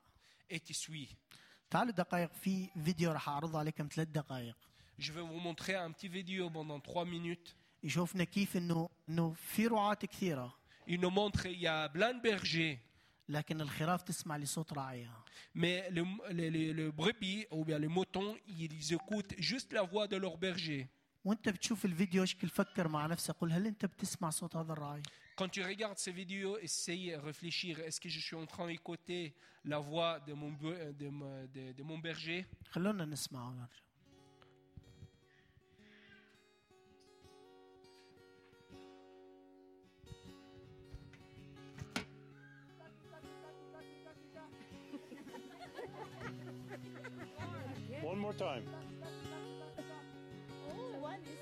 et 0.51 0.61
tu 0.61 0.75
suis. 0.75 1.15
تعالوا 1.71 1.93
دقائق 1.93 2.33
في 2.33 2.69
فيديو 2.85 3.13
راح 3.13 3.29
اعرضه 3.29 3.59
عليكم 3.59 3.89
ثلاث 3.93 4.09
دقائق 4.09 4.57
Je 4.99 5.13
vais 5.13 5.21
vous 5.21 5.41
montrer 5.41 5.75
un 5.75 5.91
petit 5.93 6.09
vidéo 6.09 6.51
pendant 6.51 6.81
trois 6.81 7.05
minutes. 7.05 7.55
يشوفنا 7.83 8.25
كيف 8.25 8.57
انه 8.57 8.89
انه 9.09 9.33
في 9.33 9.67
رعاة 9.67 9.95
كثيره 9.95 10.55
Il 10.89 11.01
nous 11.01 11.11
montre 11.11 11.47
il 11.47 11.59
y 11.61 11.67
a 11.67 11.89
plein 11.89 12.15
de 12.15 12.21
bergers, 12.23 12.79
لكن 13.31 13.61
الخراف 13.61 14.03
تسمع 14.03 14.37
لصوت 14.37 14.73
راعيها 14.73 15.25
mais 15.55 15.91
le, 15.91 16.05
le, 16.31 16.49
le- 16.51 16.73
le 16.73 16.91
brebis 16.93 17.47
ou 17.51 17.65
bien 17.65 17.79
les 17.79 17.89
moutons, 17.89 18.37
ils 18.47 18.93
écoutent 18.93 19.35
juste 19.39 19.73
la 19.73 19.83
voix 19.83 20.07
de 20.09 20.17
leur 20.17 20.37
berger. 20.39 20.87
وانت 21.25 21.49
بتشوف 21.49 21.85
الفيديو 21.85 22.23
اشكل 22.23 22.49
فكر 22.49 22.89
مع 22.89 23.07
نفسك 23.07 23.35
قل 23.35 23.53
هل 23.53 23.67
انت 23.67 23.87
بتسمع 23.87 24.31
صوت 24.31 24.57
هذا 24.57 24.73
الراعي 24.73 25.03
Quand 25.41 25.49
tu 25.51 25.63
regardes 25.63 25.99
ces 25.99 26.13
vidéos, 26.13 26.57
essaye 26.59 27.11
de 27.11 27.17
réfléchir. 27.31 27.73
Est-ce 27.87 28.01
que 28.01 28.09
je 28.09 28.21
suis 28.27 28.37
en 28.43 28.47
train 28.47 28.67
d'écouter 28.73 29.35
la 29.65 29.79
voix 29.79 30.19
de 30.29 30.33
mon, 30.33 30.51
be- 30.63 30.93
de, 31.03 31.09
ma- 31.09 31.47
de- 31.57 31.73
de 31.73 31.83
mon 31.83 31.99
berger 32.01 32.45
خلونا 32.71 33.05
نسمع 33.05 33.49
ونرجع 33.49 33.83
time. 48.42 48.64
Oh, 50.72 51.00
one 51.00 51.20
is. 51.22 51.42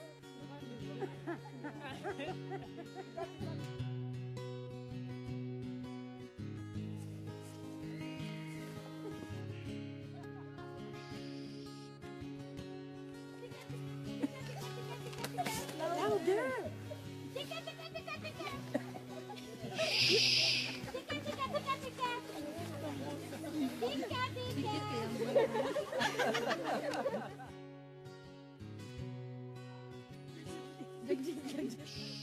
Wirklich, 31.08 31.36
wirklich. 31.43 31.77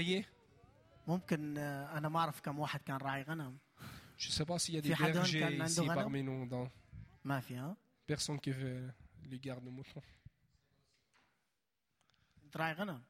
voyez 0.00 0.24
ممكن 1.06 1.58
آه، 1.58 1.98
انا 1.98 2.08
ما 2.08 2.18
اعرف 2.20 2.40
كم 2.40 2.58
واحد 2.58 2.80
كان 2.80 2.96
راعي 2.96 3.22
غنم 3.22 3.58
Je 4.18 4.28
ne 4.28 4.32
sais 4.32 4.44
pas 4.46 4.58
s'il 4.58 4.74
y 4.74 4.78
a 4.78 4.82
في 4.82 4.88
des 4.94 4.98
حدا 4.98 5.22
bergers 5.24 5.32
كان 5.32 5.62
عنده 5.62 5.66
ici 5.74 5.78
غنم؟ 5.80 5.94
parmi 6.08 6.22
nous. 6.22 6.50
dans- 6.52 6.70
ما 7.24 7.40
في 7.40 7.56
ها 7.56 7.76
Personne 8.12 8.38
qui 8.40 8.50
veut 8.52 8.92
les 9.30 9.38
gardes 9.40 9.68
moutons. 9.68 10.02
انت 12.44 12.56
راعي 12.56 12.72
غنم 12.72 13.02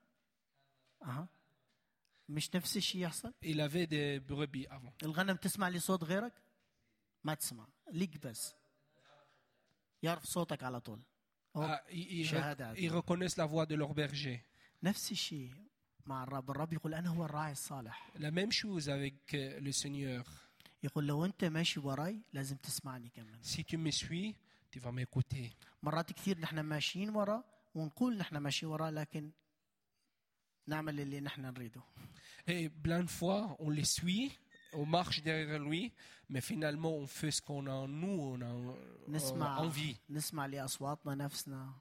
اها 1.03 1.29
مش 2.29 2.55
نفس 2.55 2.77
الشيء 2.77 3.01
يحصل 3.01 3.33
Il 3.45 3.61
avait 3.61 3.87
des 3.87 4.21
brebis 4.33 4.67
avant. 4.71 4.93
الغنم 5.03 5.37
تسمع 5.37 5.69
لي 5.69 5.79
صوت 5.79 6.05
غيرك 6.05 6.33
ما 7.25 7.35
تسمع 7.35 7.67
ليك 7.93 8.27
بس 8.27 8.55
يعرف 10.03 10.25
صوتك 10.25 10.63
على 10.63 10.81
طول 10.81 11.01
أو 11.57 11.69
Ah, 11.77 11.81
ils, 11.89 11.93
ils 11.93 12.27
شهادة 12.31 12.65
rec- 12.65 12.77
هذه. 12.77 12.89
ils 12.89 12.93
reconnaissent 12.93 13.37
la 13.37 13.47
voix 13.47 13.67
de 13.67 13.75
leur 13.75 13.95
berger. 13.95 14.39
نفس 14.83 15.13
الشيء 15.13 15.53
مع 16.08 16.24
الرب 16.24 16.52
الرب 16.52 16.74
يقول 16.74 16.94
أنا 16.94 17.10
هو 17.10 17.26
الراعي 17.26 17.52
الصالح 17.52 18.12
La 18.18 18.32
même 18.32 18.52
chose 18.52 18.90
avec 18.90 19.34
euh, 19.34 19.60
le 19.60 19.72
Seigneur. 19.72 20.24
يقول 20.84 21.08
لو 21.08 21.26
أنت 21.26 21.46
ماشي 21.46 21.80
وراي 21.80 22.22
لازم 22.34 22.56
تسمعني 22.56 23.10
كمان 23.10 23.40
Si 23.44 23.64
tu 23.64 23.78
me 23.78 23.92
suis, 23.92 24.36
tu 24.76 24.80
vas 24.80 24.92
m'écouter. 24.92 25.54
مرات 25.84 26.12
كثير 26.14 26.40
نحن 26.40 26.60
ماشيين 26.60 27.10
ورا 27.10 27.44
ونقول 27.76 28.18
نحن 28.18 28.38
ماشيين 28.38 28.72
ورا 28.72 28.92
لكن 28.92 29.32
نعمل 30.68 31.00
اللي 31.00 31.20
نحن 31.20 31.42
نريده 31.42 31.82
Et 32.48 32.70
plein 32.70 33.04
de 33.04 33.10
fois, 33.20 33.56
on 33.60 33.70
les 33.70 33.86
suit, 34.00 34.32
on 34.74 34.86
marche 34.86 35.22
derrière 35.22 35.60
lui, 35.60 35.94
mais 36.30 36.42
finalement, 36.42 36.92
on 37.04 37.06
fait 37.06 37.30
ce 37.38 37.42
qu'on 37.42 37.68
a 37.68 37.72
en 37.86 37.88
nous, 37.88 38.18
on 38.34 38.42
a, 38.42 38.46
on 38.46 38.70
a 38.72 39.10
نسمع 39.10 39.58
envie. 39.70 39.96
نسمع 40.10 40.46
لأصواتنا 40.46 41.16
نفسنا 41.16 41.74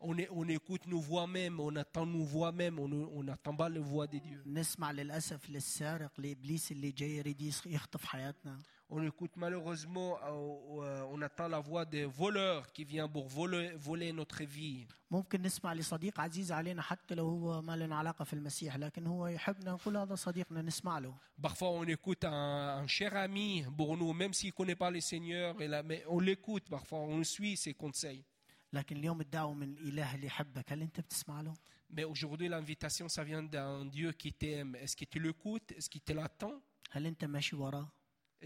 On, 0.00 0.18
est- 0.18 0.28
on 0.30 0.46
écoute 0.48 0.86
nos 0.86 1.00
voix 1.00 1.26
même, 1.26 1.58
on 1.58 1.74
attend 1.76 2.04
nos 2.06 2.22
voix 2.24 2.52
même, 2.52 2.78
on 2.78 2.88
ne- 2.88 3.06
on 3.18 3.22
n'attend 3.22 3.56
pas 3.56 3.68
les 3.70 3.80
voix 3.80 4.06
de 4.06 4.18
Dieu. 4.18 4.42
نسمع 4.46 4.90
للاسف 4.90 5.50
للسارق 5.50 6.20
لابليس 6.20 6.72
اللي 6.72 6.90
جاي 6.90 7.16
يريد 7.16 7.40
يس- 7.42 7.66
يخطف 7.66 8.04
حياتنا 8.04 8.58
On 8.88 9.02
écoute 9.02 9.32
malheureusement, 9.36 10.16
euh, 10.22 10.28
euh, 10.28 11.12
on 11.14 11.20
attend 11.22 11.48
la 11.48 11.58
voix 11.58 11.84
des 11.84 12.04
voleurs 12.04 12.70
qui 12.72 12.84
viennent 12.84 13.10
pour 13.10 13.26
voler, 13.26 13.72
voler 13.76 14.12
notre 14.12 14.44
vie. 14.44 14.86
ممكن 15.10 15.42
نسمع 15.42 15.72
لصديق 15.72 16.20
عزيز 16.20 16.52
علينا 16.52 16.82
حتى 16.82 17.14
لو 17.14 17.28
هو 17.28 17.62
ما 17.62 17.76
له 17.76 17.94
علاقه 17.94 18.24
في 18.24 18.32
المسيح 18.32 18.76
لكن 18.76 19.06
هو 19.06 19.26
يحبنا 19.26 19.70
نقول 19.72 19.96
هذا 19.96 20.14
صديقنا 20.14 20.62
نسمع 20.62 20.98
له 20.98 21.14
Parfois, 21.42 21.70
on 21.70 21.84
écoute 21.88 22.24
un, 22.24 22.82
un 22.82 22.86
cher 22.86 23.16
ami 23.16 23.64
pour 23.76 23.96
nous, 23.96 24.12
même 24.12 24.32
s'il 24.32 24.50
ne 24.50 24.54
connaît 24.54 24.76
pas 24.76 24.90
le 24.90 25.00
Seigneur, 25.00 25.60
et 25.60 25.66
là, 25.68 25.82
mais 25.82 26.04
on 26.08 26.20
l'écoute 26.20 26.68
parfois, 26.70 27.00
on 27.00 27.24
suit 27.24 27.56
ses 27.56 27.74
conseils. 27.74 28.24
لكن 28.73 28.97
اليوم 28.97 29.21
الدعوه 29.21 29.53
من 29.53 29.73
الاله 29.77 30.15
اللي 30.15 30.27
يحبك 30.27 30.71
هل 30.71 30.81
انت 30.81 30.99
بتسمع 30.99 31.41
له 31.41 31.53
Mais 31.93 32.03
aujourd'hui, 32.05 32.47
l'invitation, 32.47 33.07
ça 33.09 33.23
vient 33.23 33.43
d'un 33.43 33.85
Dieu 33.85 34.11
qui 34.13 34.31
t'aime. 34.31 34.75
Est-ce 34.75 34.95
que 34.95 35.05
tu 35.05 35.19
l'écoutes 35.19 35.71
Est-ce 35.73 35.89
qu'il 35.89 36.01
te 36.01 36.13
l'attend 36.13 36.61
هل 36.91 37.05
انت 37.05 37.25
ماشي 37.25 37.55
وراه 37.55 37.91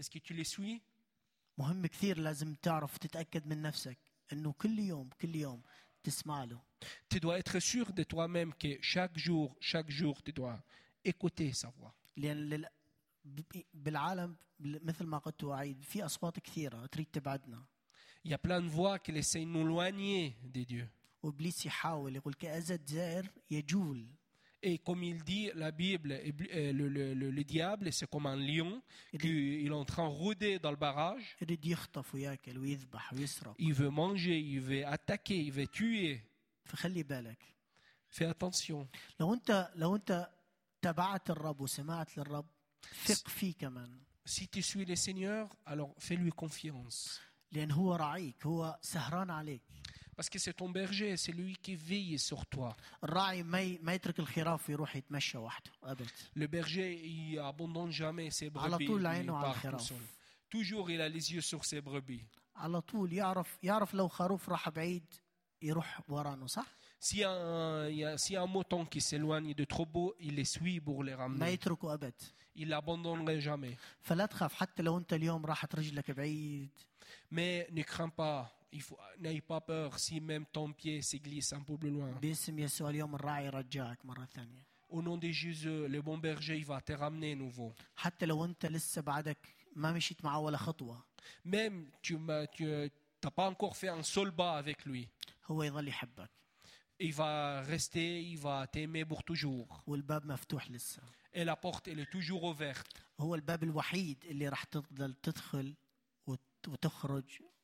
Est-ce 0.00 0.10
que 0.10 0.18
tu 0.18 0.34
le 0.34 0.44
suis 0.44 0.80
مهم 1.58 1.86
كثير 1.86 2.18
لازم 2.18 2.54
تعرف 2.54 2.98
تتاكد 2.98 3.46
من 3.46 3.62
نفسك 3.62 3.98
انه 4.32 4.52
كل 4.52 4.78
يوم 4.78 5.08
كل 5.20 5.34
يوم 5.36 5.62
تسمع 6.02 6.44
له 6.44 6.60
Tu 7.14 7.18
dois 7.20 7.38
être 7.38 7.58
sûr 7.60 7.92
de 7.92 8.02
toi-même 8.02 8.52
que 8.54 8.78
chaque 8.82 9.16
jour, 9.18 9.56
chaque 9.60 9.90
jour, 9.90 10.22
tu 10.22 10.32
dois 10.32 10.58
écouter 11.04 11.52
sa 11.52 11.68
voix. 11.70 11.92
ب- 13.24 13.62
بالعالم 13.74 14.36
مثل 14.60 15.06
ما 15.06 15.18
قلت 15.18 15.44
واعيد 15.44 15.82
في 15.82 16.04
اصوات 16.04 16.38
كثيره 16.40 16.86
تريد 16.86 17.06
تبعدنا 17.12 17.64
Il 18.26 18.30
y 18.30 18.34
a 18.34 18.38
plein 18.38 18.60
de 18.60 18.66
voies 18.66 18.98
qui 18.98 19.12
essaient 19.12 19.38
de 19.38 19.44
nous 19.44 19.60
éloigner 19.60 20.36
de 20.42 20.64
Dieu. 20.64 20.88
Et 24.60 24.78
comme 24.78 25.04
il 25.04 25.22
dit, 25.22 25.48
la 25.54 25.70
Bible, 25.70 26.10
euh, 26.10 26.72
le, 26.72 27.44
diable, 27.44 27.92
c'est 27.92 28.10
comme 28.10 28.26
un 28.26 28.34
lion 28.34 28.82
qui 29.16 29.62
il 29.62 29.68
est 29.68 29.70
en 29.70 29.84
train 29.84 30.08
de 30.08 30.12
rôder 30.12 30.58
dans 30.58 30.72
le 30.72 30.76
barrage. 30.76 31.36
Il 33.60 33.74
veut 33.74 33.90
manger, 33.90 34.40
il 34.40 34.58
veut 34.60 34.84
attaquer, 34.84 35.38
il 35.38 35.52
veut 35.52 35.68
tuer. 35.68 36.20
Fais 38.08 38.24
attention. 38.24 38.88
Si 44.24 44.48
tu 44.48 44.62
suis 44.62 44.84
le 44.84 44.96
Seigneur, 44.96 45.48
alors 45.64 45.94
fais-lui 45.98 46.32
confiance. 46.32 47.20
لأن 47.52 47.70
هو 47.70 47.94
راعيك 47.94 48.46
هو 48.46 48.78
سهران 48.82 49.30
عليك 49.30 49.62
Parce 50.18 50.30
que 50.30 50.38
c'est 50.38 50.54
ton 50.62 50.70
berger, 50.70 51.12
c'est 51.18 51.32
lui 51.40 51.54
qui 51.62 51.76
veille 51.76 52.18
sur 52.18 52.46
toi. 52.46 52.74
الراعي 53.04 53.42
ما 53.42 53.60
ي... 53.60 53.78
ما 53.82 53.94
يترك 53.94 54.18
الخراف 54.18 54.68
ويروح 54.68 54.96
يتمشى 54.96 55.38
وحده 55.38 55.70
ابد 55.82 56.06
Le 56.38 56.46
berger, 56.46 56.92
il 57.04 57.38
abandonne 57.38 57.90
jamais 57.92 58.30
ses 58.30 58.50
على 58.56 58.76
brebis. 58.78 58.86
طول 58.86 59.02
il 59.02 59.06
عينه 59.06 59.36
على 59.36 59.50
الخراف. 59.50 59.92
Toujours, 60.50 60.90
il 60.90 61.00
a 61.00 61.08
les 61.08 61.32
yeux 61.34 61.40
sur 61.42 61.64
ses 61.64 61.80
brebis. 61.80 62.24
على 62.56 62.80
طول 62.80 63.12
يعرف 63.12 63.58
يعرف 63.62 63.94
لو 63.94 64.08
خروف 64.08 64.48
راح 64.48 64.68
بعيد 64.68 65.04
يروح 65.62 66.00
ورانه 66.08 66.46
صح 66.46 66.66
a 66.66 67.14
un- 67.14 68.16
a 68.16 68.42
un 68.42 68.46
mouton 68.46 68.84
qui 68.86 69.00
s'éloigne 69.00 69.54
de 69.54 69.64
trop 69.64 69.86
beau, 69.86 70.14
il 70.20 70.34
les 70.34 70.44
suit 70.44 70.80
pour 70.80 71.04
les 71.04 71.14
ما 71.16 71.16
ramener. 71.16 71.42
يتركه 71.52 71.94
ابد 71.94 72.14
Il 72.58 72.68
l'abandonnerait 72.68 73.40
jamais. 73.40 73.76
فلا 74.02 74.26
تخاف 74.26 74.54
حتى 74.54 74.82
لو 74.82 74.98
انت 74.98 75.12
اليوم 75.12 75.46
راحت 75.46 75.74
رجلك 75.74 76.10
بعيد 76.10 76.70
Mais 77.31 77.67
ne 77.71 77.81
crains 77.83 78.09
pas, 78.09 78.51
il 78.73 78.81
faut, 78.81 78.97
n'aie 79.19 79.41
pas 79.41 79.61
peur 79.61 79.99
si 79.99 80.19
même 80.19 80.45
ton 80.45 80.71
pied 80.73 81.01
se 81.01 81.17
glisse 81.17 81.53
un 81.53 81.61
peu 81.63 81.77
plus 81.77 81.89
loin. 81.89 82.11
باسم 82.21 82.59
يسوع 82.59 82.89
اليوم 82.89 83.15
الراعي 83.15 83.45
يرجعك 83.45 84.05
مرة 84.05 84.25
ثانية 84.25 84.65
Au 84.93 85.01
nom 85.01 85.17
de 85.17 85.31
Jésus, 85.31 85.87
le 85.87 86.01
bon 86.01 86.17
berger, 86.17 86.57
il 86.57 86.65
va 86.65 86.81
te 86.81 86.91
ramener 86.93 87.35
nouveau. 87.35 87.73
حتى 87.95 88.25
لو 88.25 88.45
انت 88.45 88.65
لسه 88.65 89.01
بعدك 89.01 89.37
ما 89.75 89.91
مشيت 89.91 90.25
معه 90.25 90.39
ولا 90.39 90.57
خطوة 90.57 91.03
Même 91.47 91.85
tu 92.01 92.15
n'as 92.17 92.47
tu, 92.47 92.65
t'as 93.21 93.29
pas 93.31 93.47
encore 93.47 93.75
fait 93.77 93.89
un 93.89 94.03
seul 94.03 94.31
pas 94.31 94.57
avec 94.57 94.85
lui. 94.85 95.07
هو 95.51 95.63
يظل 95.63 95.87
يحبك 95.87 96.29
Il 97.03 97.13
va 97.13 97.61
rester, 97.63 98.21
il 98.21 98.37
va 98.37 98.67
t'aimer 98.67 99.05
pour 99.05 99.23
toujours. 99.23 99.81
والباب 99.87 100.25
مفتوح 100.25 100.71
لسه 100.71 101.01
Et 101.33 101.45
la 101.45 101.55
porte, 101.55 101.87
elle 101.87 101.99
est 101.99 102.11
toujours 102.11 102.43
ouverte. 102.43 102.97
هو 103.19 103.35
الباب 103.35 103.63
الوحيد 103.63 104.25
اللي 104.25 104.47
راح 104.49 104.63
تفضل 104.63 105.13
تدخل 105.13 105.67
وت- 105.67 105.77
وتخرج 106.67 107.23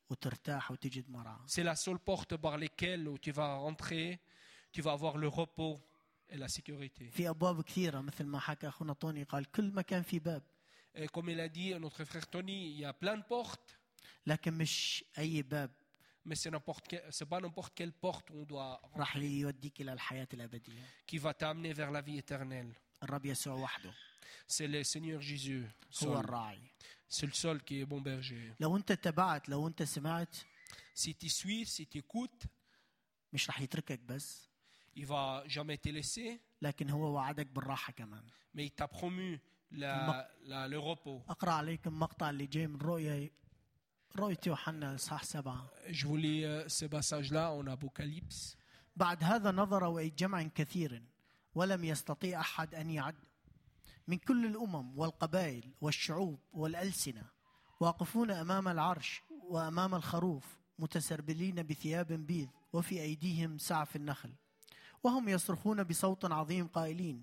وترتاح 0.10 0.71
وتجد 0.71 1.10
مرعى 1.10 1.38
C'est 1.47 1.63
la 1.63 1.76
seule 1.76 2.00
porte 2.00 2.38
par 2.38 2.58
laquelle 2.58 3.08
où 3.08 3.17
tu 3.17 3.32
vas 3.32 3.56
rentrer, 3.56 4.19
tu 4.71 4.82
vas 4.82 4.91
avoir 4.93 5.17
le 5.17 5.28
repos 5.28 5.80
et 6.30 6.38
la 6.38 6.47
sécurité. 6.47 7.10
في 7.12 7.30
ابواب 7.30 7.62
كثيره 7.62 8.02
مثل 8.02 8.26
ما 8.26 8.39
حكى 8.39 8.67
اخونا 8.67 8.93
طوني 8.93 9.23
قال 9.23 9.52
كل 9.52 9.71
مكان 9.73 10.02
في 10.04 10.19
باب 10.19 10.43
Et 10.95 11.08
comme 11.08 11.30
il 11.30 11.39
a 11.39 11.47
dit 11.47 11.76
notre 11.80 12.04
frère 12.06 12.28
Tony, 12.28 12.71
il 12.71 12.80
y 12.80 12.86
a 12.86 12.93
plein 12.93 13.17
de 13.17 13.23
portes, 13.23 13.76
لكن 14.28 14.54
مش 14.54 15.04
اي 15.17 15.41
باب 15.41 15.71
mais 16.30 16.36
c'est 16.36 16.52
n'importe 16.52 16.86
quel- 16.89 17.06
c'est 17.12 17.30
pas 17.30 17.39
n'importe 17.39 17.73
quelle 17.76 17.93
porte 17.93 18.32
on 18.32 18.43
doit 18.45 18.80
راح 18.97 19.15
يوديك 19.17 19.82
الى 19.82 19.93
الحياه 19.93 20.28
الابديه 20.34 20.86
qui 21.12 21.17
va 21.17 21.34
t'amener 21.34 21.73
vers 21.73 21.91
la 21.91 22.02
vie 22.02 22.17
éternelle. 22.17 22.73
الرب 23.04 23.26
يسوع 23.26 23.54
وحده 23.54 23.93
C'est 24.50 24.67
le 24.67 24.84
Seigneur 24.84 25.21
Jésus. 25.21 25.65
هو 26.04 26.15
seul. 26.15 26.17
الراعي 26.17 26.62
C'est 27.14 27.27
le 27.27 27.33
seul 27.44 27.59
qui 27.62 27.75
est 27.83 27.87
bon 27.87 28.01
berger. 28.01 28.55
لو 28.61 28.77
انت 28.77 28.90
اتبعت 28.90 29.48
لو 29.48 29.66
انت 29.68 29.83
سمعت 29.83 30.37
Si 30.94 31.11
tu 31.14 31.29
suis, 31.29 31.66
si 31.66 31.87
tu 31.87 31.98
écoutes, 31.98 32.46
مش 33.33 33.48
رح 33.51 33.61
يتركك 33.61 34.01
بس 34.01 34.48
il 34.98 35.07
va 35.07 35.44
jamais 35.48 35.77
te 35.77 35.90
laisser, 35.90 36.38
لكن 36.62 36.90
هو 36.90 37.12
وعدك 37.14 37.46
بالراحة 37.46 37.92
كمان 37.92 38.25
mais 38.57 38.61
il 38.66 38.70
t'a 38.70 38.88
promu 38.88 39.38
la- 39.72 40.29
la- 40.44 40.68
le 40.68 40.79
repos. 40.79 41.31
أقرأ 41.31 41.51
عليكم 41.53 41.98
مقطع 41.98 42.31
اللي 42.31 42.46
جاي 42.46 42.66
من 42.66 42.77
رؤيا 42.81 43.31
رؤية 44.16 44.38
يوحنا 44.46 44.94
إصحاح 44.94 45.25
سبعة 45.25 45.70
Je 45.88 46.07
vous 46.07 46.16
lis 46.16 46.44
euh, 46.44 46.68
ce 46.68 46.85
passage-là 46.87 47.53
en 47.53 47.66
Apocalypse. 47.66 48.57
بعد 48.96 49.25
هذا 49.25 49.51
نظر 49.51 49.98
إلى 49.98 50.11
جمع 50.11 50.42
كثير 50.42 51.03
ولم 51.55 51.85
يستطيع 51.85 52.40
أحد 52.40 52.75
أن 52.75 52.90
يعد 52.90 53.14
من 54.12 54.18
كل 54.18 54.46
الأمم 54.46 54.98
والقبائل 54.98 55.72
والشعوب 55.81 56.38
والألسنة 56.53 57.22
واقفون 57.81 58.31
أمام 58.31 58.68
العرش 58.68 59.22
وأمام 59.48 59.94
الخروف 59.94 60.59
متسربلين 60.79 61.62
بثياب 61.62 62.12
بيض 62.12 62.48
وفي 62.72 63.03
أيديهم 63.03 63.59
سعف 63.59 63.96
النخل. 63.96 64.33
وهم 65.03 65.29
يصرخون 65.29 65.85
بصوت 65.85 66.25
عظيم 66.25 66.66
قائلين 66.66 67.22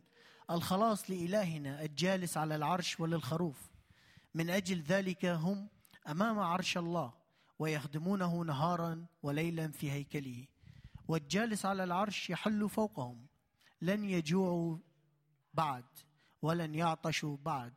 الخلاص 0.51 1.09
لإلهنا 1.09 1.81
الجالس 1.81 2.37
على 2.37 2.55
العرش 2.55 2.99
وللخروف. 2.99 3.69
من 4.33 4.49
أجل 4.49 4.81
ذلك 4.81 5.25
هم 5.25 5.69
أمام 6.07 6.39
عرش 6.39 6.77
الله 6.77 7.13
ويخدمونه 7.59 8.43
نهارا 8.43 9.05
وليلا 9.23 9.71
في 9.71 9.91
هيكله. 9.91 10.47
والجالس 11.07 11.65
على 11.65 11.83
العرش 11.83 12.29
يحل 12.29 12.69
فوقهم. 12.69 13.25
لن 13.81 14.05
يجوعوا 14.05 14.77
بعد. 15.53 15.85
ولن 16.41 16.75
يعطشوا 16.75 17.37
بعد 17.37 17.73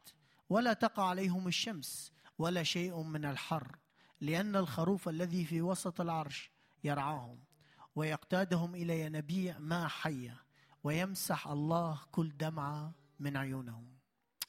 ولا 0.48 0.72
تقع 0.72 1.09
عليهم 1.09 1.48
الشمس 1.48 2.12
ولا 2.38 2.62
شيء 2.62 3.03
من 3.03 3.25
الحر 3.25 3.79
لأن 4.20 4.57
الخروف 4.57 5.09
الذي 5.09 5.44
في 5.44 5.62
وسط 5.62 6.01
العرش 6.01 6.51
يرعاهم 6.85 7.38
ويقتادهم 7.96 8.75
إلى 8.75 9.01
ينابيع 9.01 9.59
ماء 9.59 9.88
حية 9.88 10.42
ويمسح 10.85 11.46
الله 11.46 12.01
كل 12.12 12.37
دمعة 12.37 12.92
من 13.20 13.37
عيونهم. 13.37 13.98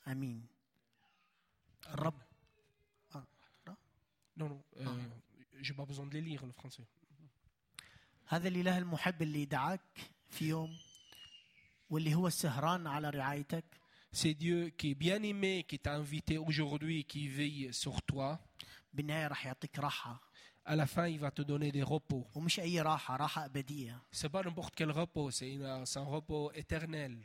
آمين. 0.07 0.47
الرب. 1.87 2.21
آه. 3.15 3.25
Non, 4.35 4.49
non, 4.49 4.63
euh, 4.77 4.85
j'ai 5.61 5.73
pas 5.73 5.85
besoin 5.85 6.07
de 6.07 6.13
les 6.13 6.21
lire, 6.21 6.45
le 6.45 6.51
français. 6.51 6.83
هذا 8.25 8.47
الإله 8.47 8.77
المحب 8.77 9.21
اللي 9.21 9.45
دعاك 9.45 9.99
في 10.29 10.47
يوم 10.47 10.77
واللي 11.89 12.15
هو 12.15 12.27
السهران 12.27 12.87
على 12.87 13.09
رعايتك. 13.09 13.82
C'est 14.15 14.35
Dieu 14.35 14.69
qui 14.69 14.91
est 14.91 14.95
bien 14.95 15.23
aimé, 15.23 15.65
qui 15.67 15.79
t'a 15.79 15.95
invité 15.95 16.37
aujourd'hui, 16.37 17.03
qui 17.03 17.27
veille 17.27 17.73
sur 17.73 17.99
toi. 18.03 18.39
À 20.65 20.75
la 20.75 20.85
fin, 20.85 21.07
il 21.07 21.19
va 21.19 21.31
te 21.31 21.41
donner 21.41 21.71
des 21.71 21.81
repos. 21.81 22.27
C'est 24.11 24.29
pas 24.29 24.43
n'importe 24.43 24.75
quel 24.75 24.91
repos, 24.91 25.31
c'est 25.31 25.57
un 25.63 26.03
repos 26.03 26.51
éternel. 26.53 27.17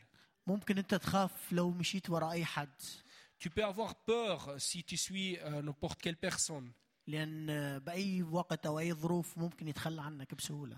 Tu 3.39 3.51
peux 3.51 3.65
avoir 3.65 3.95
peur 3.95 4.55
si 4.59 4.83
tu 4.83 4.97
suis 4.97 5.39
euh, 5.41 5.61
n'importe 5.61 6.01
quelle 6.01 6.17
personne. 6.17 6.73
لأن 7.09 7.79
بأي 7.79 8.23
وقت 8.23 8.67
أو 8.67 8.79
أي 8.79 8.93
ظروف 8.93 9.39
ممكن 9.39 9.69
يتخلى 9.69 10.03
عنك 10.03 10.35
بسهولة 10.35 10.77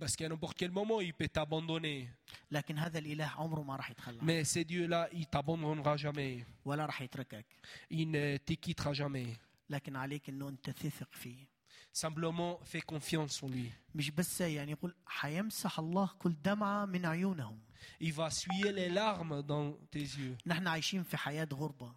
بس 0.00 0.16
كان 0.16 0.34
بوغ 0.34 0.52
كيل 0.52 0.72
مومون 0.72 1.04
يبي 1.04 1.28
تابوندوني 1.28 2.08
لكن 2.50 2.78
هذا 2.78 2.98
الإله 2.98 3.24
عمره 3.24 3.62
ما 3.62 3.76
راح 3.76 3.90
يتخلى 3.90 4.18
مي 4.22 4.44
سي 4.44 4.62
ديو 4.62 4.86
لا 4.86 5.12
اي 5.12 5.24
تابوندونغا 5.24 5.96
جامي 5.96 6.44
ولا 6.64 6.86
راح 6.86 7.02
يتركك 7.02 7.46
ان 7.92 8.38
تيكيترا 8.46 8.92
جامي 8.92 9.36
لكن 9.70 9.96
عليك 9.96 10.28
إنه 10.28 10.48
أنت 10.48 10.70
تثق 10.70 11.08
فيه 11.12 11.58
simplement 12.06 12.60
fais 12.64 12.80
confiance 12.80 13.42
en 13.42 13.48
lui. 13.48 13.72
مش 13.94 14.10
بس 14.10 14.40
يعني 14.40 14.70
يقول 14.70 14.94
حيمسح 15.06 15.78
الله 15.78 16.10
كل 16.18 16.34
دمعة 16.44 16.84
من 16.84 17.06
عيونهم. 17.06 17.58
Il 18.02 18.12
va 18.12 18.30
suyer 18.30 18.72
les 18.72 18.88
larmes 18.88 19.42
dans 19.42 19.72
tes 19.90 19.98
yeux. 20.18 20.36
نحن 20.46 20.66
عايشين 20.66 21.02
في 21.02 21.16
حياة 21.16 21.48
غربة. 21.52 21.92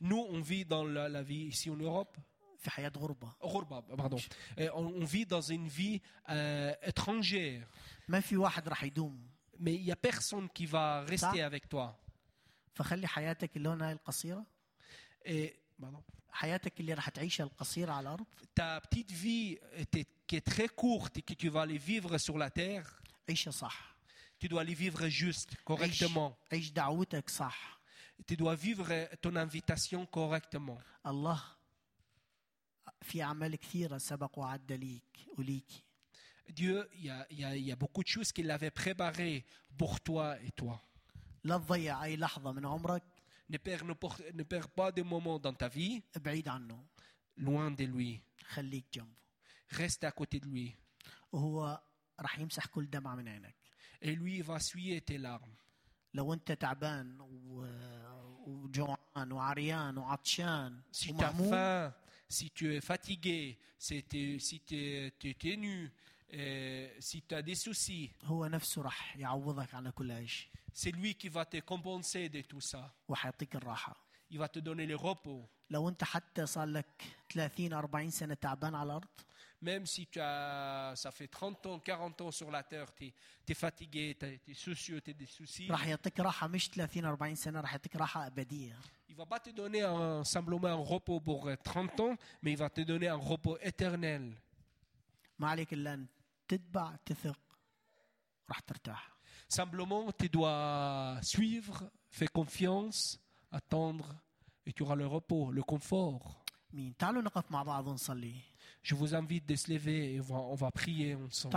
Nous 0.00 0.26
on 0.30 0.40
vit 0.40 0.64
dans 0.64 0.84
la, 0.84 1.08
la 1.08 1.22
vie 1.22 1.46
ici 1.46 1.70
en 1.70 1.76
Europe. 1.76 2.16
في 2.63 2.69
حياة 2.69 2.91
غربة 2.97 3.31
Ghurba, 3.43 3.81
pardon. 3.97 4.17
Et 4.57 4.69
on, 4.69 4.87
on 5.01 5.05
vit 5.05 5.25
dans 5.25 5.41
une 5.41 5.67
vie 5.67 6.01
euh, 6.29 6.73
étrangère. 6.83 7.67
ما 8.07 8.19
في 8.19 8.37
واحد 8.37 8.69
راح 8.69 8.83
يدوم 8.83 9.29
Mais 9.59 9.75
il 9.75 9.83
n'y 9.83 9.91
a 9.91 9.95
personne 9.97 10.47
qui 10.49 10.65
va 10.65 11.01
rester 11.01 11.39
Ça. 11.41 11.45
avec 11.45 11.67
toi. 11.69 11.95
فخلي 12.75 13.07
حياتك 13.07 13.57
اللي 13.57 13.69
هنا 13.69 13.91
القصيرة 13.91 14.45
Et 15.25 15.49
pardon. 15.81 16.01
حياتك 16.31 16.79
اللي 16.79 16.93
راح 16.93 17.09
تعيشها 17.09 17.43
القصيرة 17.43 17.91
على 17.91 18.01
الأرض 18.09 18.25
ta 18.59 18.79
petite 18.81 19.11
vie 19.11 19.57
était- 19.77 20.05
qui 20.27 20.35
est 20.35 20.45
très 20.53 20.67
courte 20.69 21.17
et 21.17 21.21
que 21.21 21.33
tu 21.33 21.49
vas 21.49 21.61
aller 21.61 21.77
vivre 21.77 22.17
sur 22.17 22.37
la 22.37 22.49
terre, 22.49 22.87
عيشها 23.29 23.51
صح 23.51 23.95
tu 24.43 24.47
dois 24.47 24.61
aller 24.61 24.75
vivre 24.75 25.07
juste, 25.09 25.49
عيش, 25.49 26.03
correctement. 26.03 26.31
عيش 26.51 26.69
دعوتك 26.71 27.29
صح 27.29 27.79
Tu 28.31 28.35
dois 28.35 28.55
vivre 28.55 28.89
ton 29.21 29.35
invitation 29.37 30.05
correctement. 30.05 30.79
الله 31.07 31.41
في 33.03 33.23
أعمال 33.23 33.55
كثيرة 33.55 33.97
سبق 33.97 34.39
وعد 34.39 34.71
ليك 34.71 35.27
وليك 35.37 35.83
Dieu, 36.49 36.87
il 36.95 37.05
y 37.05 37.09
a, 37.11 37.27
il 37.29 37.39
y 37.39 37.43
a- 37.43 37.55
il 37.55 37.63
y 37.67 37.71
a 37.71 37.75
beaucoup 37.75 38.01
de 38.03 38.07
choses 38.07 38.31
qu'il 38.31 38.49
avait 38.49 38.71
préparées 38.71 39.45
pour 39.77 39.99
toi 40.01 40.35
et 40.41 40.51
toi. 40.51 40.79
لا 41.43 41.57
تضيع 41.57 42.03
أي 42.03 42.17
لحظة 42.17 42.51
من 42.51 42.65
عمرك 42.65 43.03
Ne 43.51 43.57
perds, 43.57 43.83
ne 43.85 43.93
por- 43.93 44.21
ne 44.33 44.43
perds 44.43 44.69
pas 44.69 44.91
de 44.91 45.01
moments 45.03 45.39
dans 45.39 45.53
ta 45.53 45.67
vie 45.67 46.01
بعيد 46.15 46.47
عنه 46.49 46.83
loin 47.39 47.71
de 47.71 47.83
lui. 47.85 48.21
خليك 48.47 48.85
جنبه 48.93 49.15
Reste 49.71 50.03
à 50.03 50.11
côté 50.11 50.39
de 50.39 50.45
lui. 50.47 50.75
وهو 51.31 51.81
راح 52.19 52.39
يمسح 52.39 52.65
كل 52.65 52.89
دمعة 52.89 53.15
من 53.15 53.27
عينك 53.27 53.55
Et 54.01 54.15
lui, 54.15 54.37
il 54.37 54.43
va 54.43 54.55
essuyer 54.57 55.01
tes 55.01 55.17
larmes. 55.17 55.55
لو 56.13 56.33
أنت 56.33 56.51
تعبان 56.51 57.17
و... 57.21 57.65
وجوعان 58.47 59.31
وعريان 59.31 59.97
وعطشان 59.97 60.81
Si 60.91 60.97
tu 60.97 61.23
as 61.23 61.29
ومهموم 61.33 61.51
faim, 61.51 61.93
si 62.29 62.49
tu 62.51 62.73
es 62.75 62.81
fatigué, 62.81 63.57
si 63.77 64.03
tu 64.03 64.39
si 64.39 64.59
t'es- 64.59 65.11
tu 65.19 65.29
es 65.49 65.57
nu, 65.57 65.91
euh, 66.33 66.89
si 66.99 67.21
tu 67.21 67.35
as 67.35 67.41
des 67.41 67.55
soucis, 67.55 68.09
هو 68.23 68.45
نفسه 68.45 68.81
راح 68.81 69.17
يعوضك 69.17 69.73
على 69.75 69.91
كل 69.91 70.27
شيء 70.27 70.47
c'est 70.73 70.91
lui 70.91 71.13
qui 71.15 71.29
va 71.29 71.45
te 71.45 71.59
compenser 71.61 72.29
de 72.29 72.41
tout 72.41 72.61
ça. 72.61 72.91
وحيعطيك 73.07 73.55
الراحة 73.55 73.95
Il 74.31 74.37
va 74.37 74.47
te 74.47 74.59
donner 74.59 74.85
le 74.85 74.95
repos. 74.95 75.47
لو 75.69 75.89
أنت 75.89 76.03
حتى 76.03 76.45
صار 76.45 76.65
لك 76.67 76.85
30 77.29 77.73
40 77.73 78.09
سنة 78.11 78.33
تعبان 78.33 78.75
على 78.75 78.83
الأرض 78.87 79.05
Même 79.61 79.85
si 79.85 80.05
tu 80.07 80.19
as, 80.21 80.93
ça 80.95 81.11
fait 81.11 81.27
30 81.27 81.65
ans, 81.65 81.79
40 81.79 82.21
ans 82.21 82.31
sur 82.31 82.49
la 82.49 82.63
terre, 82.63 82.87
tu 82.95 83.11
es, 83.49 83.53
fatigué, 83.53 84.15
tu 84.17 84.25
es 84.51 84.53
soucieux, 84.53 85.01
tu 85.01 85.11
as 85.11 85.13
des 85.13 85.25
soucis, 85.25 85.67
راح 85.71 85.87
يعطيك 85.87 86.19
راحة 86.19 86.47
مش 86.47 86.69
30 86.69 87.05
40 87.05 87.35
سنة 87.35 87.61
راح 87.61 87.71
يعطيك 87.71 87.95
راحة 87.95 88.27
أبدية 88.27 88.75
Il 89.14 89.18
ne 89.18 89.22
va 89.22 89.26
pas 89.26 89.38
te 89.38 89.50
donner 89.50 89.80
un, 89.80 90.24
simplement 90.24 90.66
un 90.66 90.74
repos 90.74 91.20
pour 91.20 91.46
euh, 91.46 91.54
30 91.62 92.00
ans, 92.00 92.16
mais 92.42 92.50
il 92.50 92.58
va 92.58 92.68
te 92.68 92.80
donner 92.80 93.06
un 93.06 93.14
repos 93.14 93.56
éternel. 93.60 94.34
Simplement, 99.48 100.10
tu 100.10 100.28
dois 100.28 101.16
suivre, 101.22 101.88
faire 102.10 102.32
confiance, 102.32 103.20
attendre, 103.52 104.16
et 104.66 104.72
tu 104.72 104.82
auras 104.82 104.96
le 104.96 105.06
repos, 105.06 105.52
le 105.52 105.62
confort. 105.62 106.44
Je 108.82 108.96
vous 108.96 109.14
invite 109.14 109.46
de 109.46 109.54
se 109.54 109.70
lever 109.70 110.14
et 110.14 110.20
on 110.20 110.24
va, 110.24 110.36
on 110.38 110.54
va 110.56 110.72
prier 110.72 111.14
ensemble. 111.14 111.52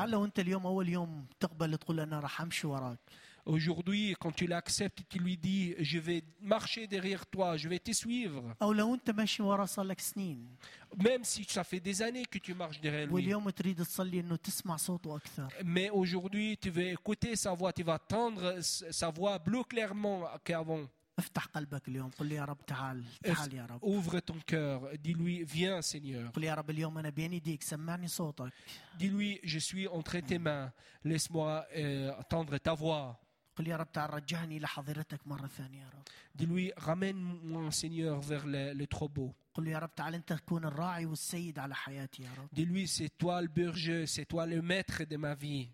تعال 3.46 3.54
لو 3.54 3.54
أنت 3.54 3.58
اليوم 3.58 3.58
أول 3.58 3.62
يوم 3.62 3.72
تقبل 3.72 3.72
تقول 3.72 3.72
أنا 3.72 3.72
راح 3.72 3.72
أمشي 3.72 3.72
وراك 3.72 4.12
Aujourd'hui, 4.12 4.14
quand 4.20 4.32
tu 4.32 4.46
l'acceptes, 4.46 5.02
tu 5.08 5.18
lui 5.18 5.36
dis, 5.36 5.74
je 5.78 5.98
vais 5.98 6.22
marcher 6.40 6.86
derrière 6.86 7.26
toi, 7.26 7.56
je 7.56 7.68
vais 7.68 7.78
te 7.78 7.92
suivre. 7.92 8.54
أو 8.62 8.72
لو 8.72 8.94
أنت 8.94 9.10
ماشي 9.10 9.42
وراه 9.42 9.64
صار 9.66 9.84
لك 9.84 10.00
سنين 10.00 10.56
Même 10.96 11.24
si 11.24 11.44
ça 11.44 11.64
fait 11.64 11.80
des 11.80 12.02
années 12.02 12.26
que 12.26 12.38
tu 12.38 12.54
marches 12.54 12.80
derrière 12.80 13.06
lui. 13.06 13.14
واليوم 13.14 13.50
تريد 13.50 13.84
تصلي 13.84 14.20
أنه 14.20 14.36
تسمع 14.36 14.76
صوته 14.76 15.16
أكثر 15.16 15.48
Mais 15.64 15.90
aujourd'hui, 15.90 16.56
tu 16.56 16.70
veux 16.70 16.88
écouter 16.88 17.36
sa 17.36 17.52
voix, 17.54 17.72
tu 17.72 17.82
vas 17.82 17.94
entendre 17.94 18.60
sa 18.90 19.10
voix 19.10 19.38
plus 19.38 19.64
clairement 19.64 20.28
qu'avant. 20.44 20.88
افتح 21.18 21.44
قلبك 21.46 21.88
اليوم 21.88 22.10
قل 22.10 22.26
لي 22.26 22.34
يا 22.34 22.44
رب 22.44 22.66
تعال 22.66 23.04
تعال 23.24 23.54
يا 23.54 23.66
رب 23.66 23.84
Ouvre 23.84 24.20
ton 24.20 24.38
cœur, 24.46 24.80
dis-lui, 24.98 25.44
viens 25.44 25.82
Seigneur. 25.82 26.30
قل 26.32 26.44
يا 26.44 26.54
رب 26.54 26.70
اليوم 26.70 26.98
أنا 26.98 27.10
بين 27.10 27.32
يديك 27.32 27.62
سمعني 27.62 28.08
صوتك 28.08 28.52
Dis-lui, 28.98 29.40
je 29.44 29.58
suis 29.58 29.88
entre 29.88 30.20
tes 30.20 30.38
mains, 30.38 30.72
laisse-moi 31.04 31.66
euh, 31.76 32.12
entendre 32.18 32.58
ta 32.58 32.74
voix. 32.74 33.18
قل 33.57 33.67
يا 33.67 33.75
رب 33.77 33.91
تعال 33.91 34.13
رجعني 34.13 34.59
لحضرتك 34.59 35.27
مرة 35.27 35.47
ثانية 35.47 35.81
يا 35.81 35.89
رب 35.89 36.03
Dis-lui, 36.37 36.71
ramène-moi 36.77 37.71
Seigneur 37.71 38.19
vers 38.21 38.45
le, 38.45 38.73
le 38.73 38.85
troupeau. 38.87 39.33
قل 39.53 39.67
يا 39.67 39.79
رب 39.79 39.95
تعال 39.95 40.15
أنت 40.15 40.33
تكون 40.33 40.65
الراعي 40.65 41.05
والسيد 41.05 41.59
على 41.59 41.75
حياتي 41.75 42.23
يا 42.23 42.29
رب 42.37 42.49
Dis-lui, 42.55 42.87
c'est 42.87 43.09
toi 43.17 43.41
le 43.41 43.47
berger, 43.47 44.05
c'est 44.07 44.25
toi 44.25 44.45
le 44.45 44.61
maître 44.61 45.03
de 45.03 45.17
ma 45.17 45.33
vie. 45.35 45.69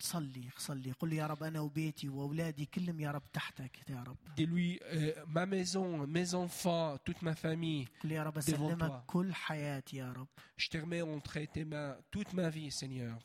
صلي 0.00 0.50
صلي 0.56 0.92
قل 0.92 1.12
يا 1.12 1.26
رب 1.26 1.42
أنا 1.42 1.60
وبيتي 1.60 2.08
واولادي 2.08 2.66
كلهم 2.66 3.00
يا 3.00 3.10
رب 3.10 3.22
تحتك 3.32 3.90
يا 3.90 4.02
رب 4.02 4.16
Dis-lui, 4.36 4.80
euh, 4.82 5.12
ma 5.28 5.46
maison, 5.46 6.06
mes 6.06 6.34
enfants, 6.34 6.98
toute 7.04 7.22
ma 7.22 7.34
famille, 7.34 7.86
قل 8.02 8.12
يا 8.12 8.22
رب 8.22 8.34
Devant 8.34 8.38
اسلمك 8.38 8.90
toi. 8.90 9.04
كل 9.06 9.34
حياتي 9.34 9.96
يا 9.96 10.12
رب 10.12 10.28
je 10.58 10.66
te 10.68 10.76
remets 10.78 11.02
entre 11.02 11.38
tes 11.52 11.64
mains 11.64 11.96
toute 12.10 12.32
ma 12.32 12.48
vie, 12.48 12.70
Seigneur. 12.72 13.16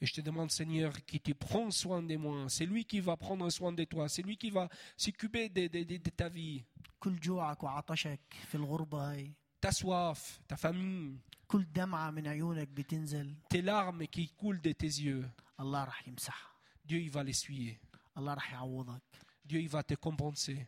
Et 0.00 0.06
je 0.06 0.12
te 0.12 0.20
demande, 0.20 0.50
Seigneur, 0.50 0.92
qui 1.06 1.20
tu 1.20 1.34
prends 1.34 1.70
soin 1.70 2.02
de 2.02 2.16
moi. 2.16 2.46
C'est 2.48 2.66
lui 2.66 2.84
qui 2.84 3.00
va 3.00 3.16
prendre 3.16 3.48
soin 3.50 3.72
de 3.72 3.84
toi. 3.84 4.08
C'est 4.08 4.22
lui 4.22 4.36
qui 4.36 4.50
va 4.50 4.68
s'occuper 4.96 5.48
de, 5.48 5.68
de, 5.68 6.10
ta 6.10 6.28
vie. 6.28 6.62
Ta 9.60 9.72
soif, 9.72 10.40
ta 10.46 10.56
famille. 10.56 11.18
Tes 13.48 13.62
larmes 13.62 14.06
qui 14.08 14.28
coulent 14.34 14.60
de 14.60 14.72
tes 14.72 14.86
yeux. 14.86 15.24
Dieu, 16.84 17.00
il 17.00 17.10
va 17.10 17.22
l'essuyer. 17.24 17.80
Dieu, 19.44 19.60
il 19.60 19.68
va 19.68 19.82
te 19.82 19.94
compenser. 19.94 20.66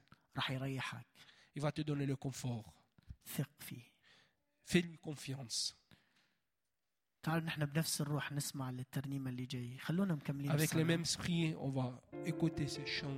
Il 1.55 1.61
va 1.61 1.73
te 1.73 1.83
donner 1.83 2.07
le 2.07 2.17
confort. 2.17 2.73
Fais-lui 4.69 4.99
confiance. 4.99 5.75
Avec 10.51 10.75
le 10.75 10.85
même 10.85 11.01
esprit, 11.01 11.55
on 11.59 11.71
va 11.71 11.99
écouter 12.27 12.69
ces 12.69 12.85
chants. 12.85 13.17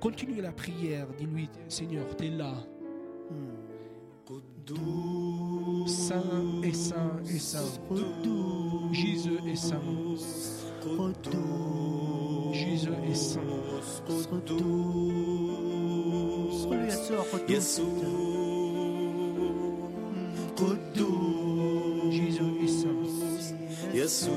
Continue 0.00 0.40
la 0.40 0.52
prière, 0.52 1.06
dis-lui, 1.16 1.48
Seigneur, 1.68 2.16
tu 2.16 2.26
es 2.26 2.30
là. 2.30 2.54
Saint 5.86 6.62
et 6.64 6.72
saint 6.72 7.22
et 7.26 7.38
saint. 7.38 7.80
Jésus 8.92 9.38
est 9.46 9.54
saint. 9.54 9.80
Jésus 12.62 12.90
est 13.10 13.14
saint. 13.14 13.40
Jésus 22.10 22.42
est 22.62 22.68
saint. 22.68 22.92
Jésus 23.94 24.30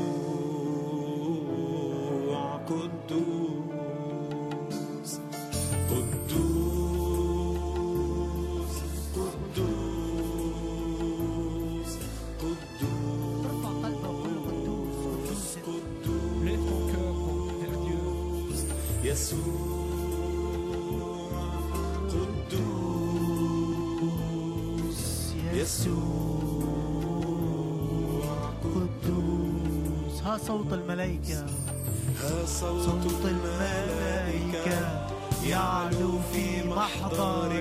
صوت 30.47 30.73
الملائكة. 30.73 31.45
ها 32.21 32.45
صوت 32.45 33.25
الملائكة 33.25 35.07
يعلو 35.47 36.11
في 36.33 36.67
محضرك 36.69 37.54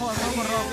rojo, 0.00 0.12
rojo, 0.12 0.42
rojo. 0.42 0.63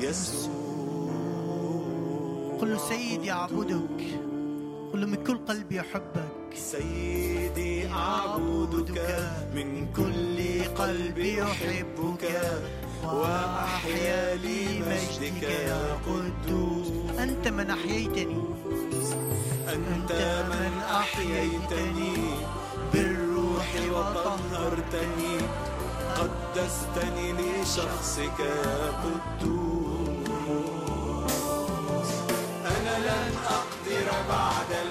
يسوع. 0.00 0.54
قل 2.60 2.70
له 2.70 2.78
سيدي 2.88 3.32
أعبدك 3.32 4.00
قل 4.92 5.00
له 5.00 5.06
من 5.06 5.24
كل 5.24 5.38
قلبي 5.38 5.80
أحبك 5.80 6.54
سيدي 6.54 7.88
أعبدك 7.88 8.98
من 9.54 9.86
كل 9.96 10.64
قلبي 10.74 11.42
أحبك 11.42 12.24
وأحيا 13.04 14.34
لمجدك 14.34 15.42
يا 15.42 15.98
قدوس. 16.06 16.88
أنت 17.18 17.48
من 17.48 17.70
أحييتني. 17.70 18.44
أنت 19.68 20.12
من 20.50 20.72
أحييتني. 20.90 22.16
بالروح 22.92 23.74
وطهرتني. 23.90 25.36
قدستني 26.18 27.32
لشخصك 27.32 28.40
يا 28.40 28.90
قدوس. 28.90 29.83
بعد 34.28 34.83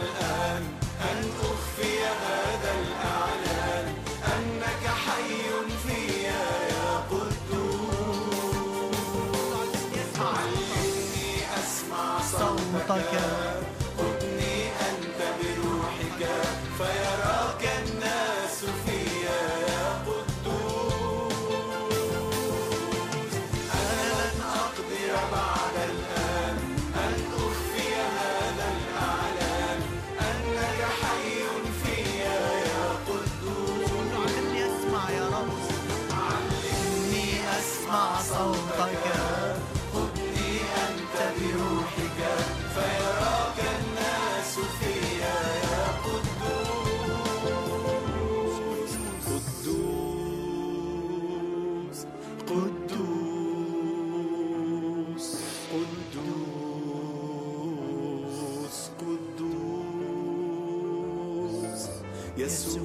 يسوع 62.44 62.82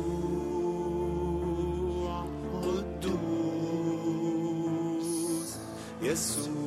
قدوس 4.29 5.57
يسوع 6.03 6.58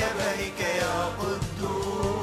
شبهك 0.00 0.60
يا 0.60 1.04
قدوس. 1.20 2.19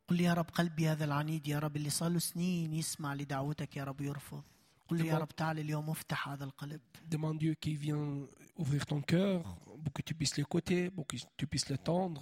قل 0.08 0.22
يا 0.22 0.34
رب 0.34 0.50
قلبي 0.50 0.88
هذا 0.88 1.06
العنيد 1.06 1.48
يا 1.48 1.60
رب 1.60 1.76
اللي 1.76 1.90
صار 1.90 2.10
له 2.10 2.20
سنين 2.20 2.74
يسمع 2.74 3.14
لدعوتك 3.14 3.78
يا 3.78 3.84
رب 3.84 4.02
يرفض 4.02 4.44
قل 4.88 5.06
يا. 5.06 5.18
رب 5.18 5.28
تعال 5.36 5.60
اليوم 5.60 5.90
افتح 5.90 6.30
هذا 6.30 6.44
القلب 6.44 6.82
Demande 7.12 7.40
Dieu 7.40 7.54
qui 7.56 7.76
vient 7.76 8.28
ouvrir 8.58 8.86
ton 8.86 9.02
cœur 9.02 9.44
pour 9.84 9.94
que 9.94 10.02
tu 10.02 10.14
puisses 10.16 10.38
l'écouter, 10.38 10.90
pour 10.92 11.06
que 11.08 11.18
tu 11.38 11.48
puisses 11.48 11.70
l'étendre. 11.70 12.22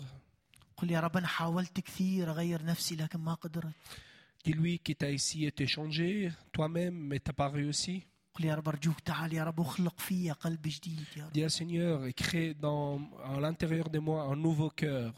قل 0.77 0.91
يا 0.91 0.99
رب 0.99 1.17
أنا 1.17 1.27
حاولت 1.27 1.79
كثير 1.79 2.31
أغير 2.31 2.65
نفسي 2.65 2.95
لكن 2.95 3.19
ما 3.19 3.33
قدرت 3.33 3.73
Dis-lui 4.45 4.79
qui 4.79 4.93
t'a 4.95 5.09
essayé 5.09 5.51
de 5.51 5.55
te 5.55 5.65
changer 5.65 6.31
toi-même, 6.51 6.95
mais 6.95 7.19
t'as 7.19 7.31
pas 7.31 7.47
réussi. 7.47 8.05
Dis 11.33 11.43
à 11.43 11.49
Seigneur, 11.49 12.01
crée 12.15 12.53
dans, 12.55 12.99
à 13.23 13.39
l'intérieur 13.39 13.89
de 13.89 13.99
moi 13.99 14.23
un 14.23 14.35
nouveau 14.35 14.69
cœur. 14.69 15.13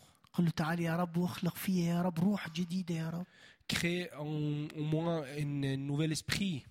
Crée 3.68 4.10
en, 4.20 4.68
moi 4.78 5.24
un 5.38 5.78
nouvel 5.78 6.12
esprit. 6.12 6.64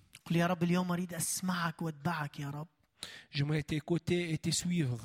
J'aimerais 3.31 3.63
t'écouter 3.63 4.31
et 4.33 4.37
te 4.37 4.49
suivre. 4.51 4.97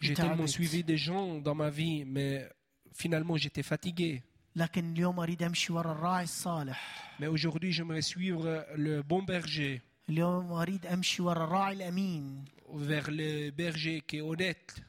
J'ai 0.00 0.14
tellement 0.14 0.46
suivi 0.46 0.84
des 0.84 0.96
gens 0.96 1.40
dans 1.40 1.54
ma 1.54 1.70
vie, 1.70 2.04
mais 2.04 2.48
finalement 2.92 3.36
j'étais 3.36 3.62
fatigué. 3.64 4.22
لكن 4.56 4.92
اليوم 4.92 5.20
اريد 5.20 5.42
امشي 5.42 5.72
ورا 5.72 5.92
الراعي 5.92 6.24
الصالح 6.24 7.12
Mais 7.20 7.26
aujourd'hui 7.26 7.72
j'aimerais 7.72 8.02
suivre 8.02 8.66
le 8.76 9.02
bon 9.02 9.22
berger, 9.22 9.80
اليوم 10.08 10.52
اريد 10.52 10.86
امشي 10.86 11.22
ورا 11.22 11.44
الراعي 11.44 11.72
الامين 11.74 12.44
vers 12.68 13.10
le 13.10 13.50
berger 13.50 14.00
qui 14.00 14.16
est 14.16 14.20
honnête, 14.22 14.80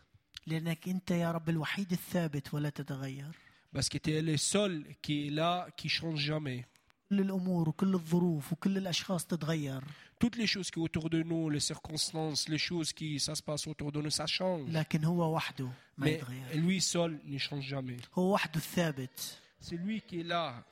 لانك 0.48 0.88
انت 0.90 1.12
يا 1.12 1.32
رب 1.32 1.50
الوحيد 1.50 1.92
الثابت 1.92 2.54
ولا 2.54 2.70
تتغير 2.70 3.32
parce 3.78 3.90
que 3.90 3.98
tu 3.98 4.12
es 4.12 4.22
le 4.22 4.38
seul 4.38 4.86
qui 5.02 5.28
est 5.28 5.32
là, 5.32 5.68
qui 5.78 5.90
change 5.90 6.20
jamais. 6.20 6.66
كل 7.10 7.20
الأمور 7.20 7.70
وكل 7.70 7.94
الظروف 7.94 8.54
وكل 8.54 8.78
الاشخاص 8.78 9.26
تتغير 9.26 9.84
Toutes 10.24 10.36
les 10.38 10.48
choses 10.48 10.72
qui 10.72 10.80
autour 10.80 11.10
de 11.10 11.22
nous, 11.24 11.50
les 11.50 11.60
circonstances, 11.60 12.50
les 12.50 12.58
choses 12.58 12.92
qui 12.94 13.20
ça 13.20 13.36
se 13.36 13.44
passe 13.44 13.68
autour 13.68 13.92
de 13.92 14.02
nous, 14.02 14.10
ça 14.12 14.26
change. 14.28 14.70
لكن 14.70 15.04
هو 15.04 15.36
وحده 15.36 15.70
ما 15.98 16.06
Mais 16.06 16.10
يتغير 16.10 16.54
lui 16.54 16.82
seul 16.82 17.20
ne 17.26 17.38
change 17.38 17.68
jamais. 17.70 18.02
هو 18.16 18.34
وحده 18.34 18.56
الثابت 18.56 19.40
C'est 19.60 19.76
lui 19.76 20.02
qui 20.02 20.22
est 20.22 20.24
là. 20.24 20.64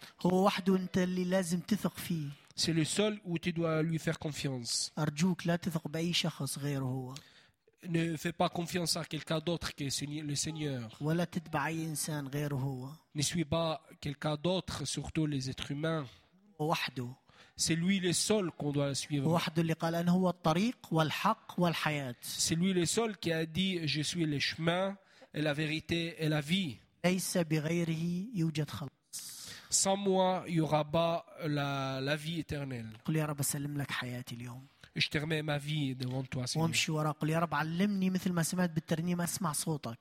C'est 2.56 2.74
le 2.74 2.86
seul 2.86 3.20
où 3.26 3.38
tu 3.38 3.52
dois 3.52 3.82
lui 3.84 4.00
faire 4.00 4.18
confiance. 4.18 4.92
Ne 7.88 8.16
fais 8.18 8.32
pas 8.32 8.50
confiance 8.50 8.98
à 8.98 9.04
quelqu'un 9.06 9.40
d'autre 9.40 9.76
que 9.76 9.84
le 9.84 10.36
Seigneur. 10.36 10.98
Ne 13.14 13.22
suis 13.22 13.46
pas 13.46 13.82
quelqu'un 14.00 14.36
d'autre, 14.38 14.86
surtout 14.86 15.26
les 15.28 15.50
êtres 15.50 15.72
humains. 15.72 16.06
C'est 17.58 17.76
lui 17.76 18.00
le 18.00 18.12
seul 18.14 18.52
qu'on 18.52 18.72
doit 18.72 18.96
suivre. 18.96 19.40
C'est 22.22 22.56
lui 22.56 22.74
le 22.74 22.86
seul 22.86 23.18
qui 23.18 23.32
a 23.32 23.46
dit 23.46 23.88
Je 23.88 24.02
suis 24.02 24.26
le 24.26 24.40
chemin 24.40 24.98
et 25.34 25.42
la 25.42 25.54
vérité 25.54 26.16
et 26.20 26.28
la 26.30 26.42
vie. 26.42 26.78
ليس 27.06 27.38
بغيره 27.38 28.26
يوجد 28.34 28.70
خلاص 28.70 28.90
Sans 29.72 29.98
moi, 29.98 30.44
il 30.48 30.54
n'y 30.56 30.62
aura 30.62 30.84
pas 30.86 31.26
la, 31.58 32.00
la 32.02 32.16
vie 32.16 32.40
éternelle. 32.40 32.98
قل 33.06 33.16
يا 33.16 33.26
رب 33.26 33.40
اسلم 33.40 33.78
لك 33.78 33.92
حياتي 33.92 34.36
اليوم 34.36 34.68
je 35.00 35.08
te 35.10 35.18
remets 35.18 35.44
ma 35.44 35.58
vie 35.58 35.96
devant 35.96 36.24
toi, 36.24 36.48
Seigneur. 36.48 36.58
وامشي 36.64 36.92
وراه 36.92 37.12
قل 37.12 37.30
يا 37.30 37.40
رب 37.40 37.54
علمني 37.56 38.10
مثل 38.10 38.32
ما 38.32 38.44
سمعت 38.44 38.70
بالترنيمه 38.70 39.24
اسمع 39.24 39.52
صوتك 39.52 40.00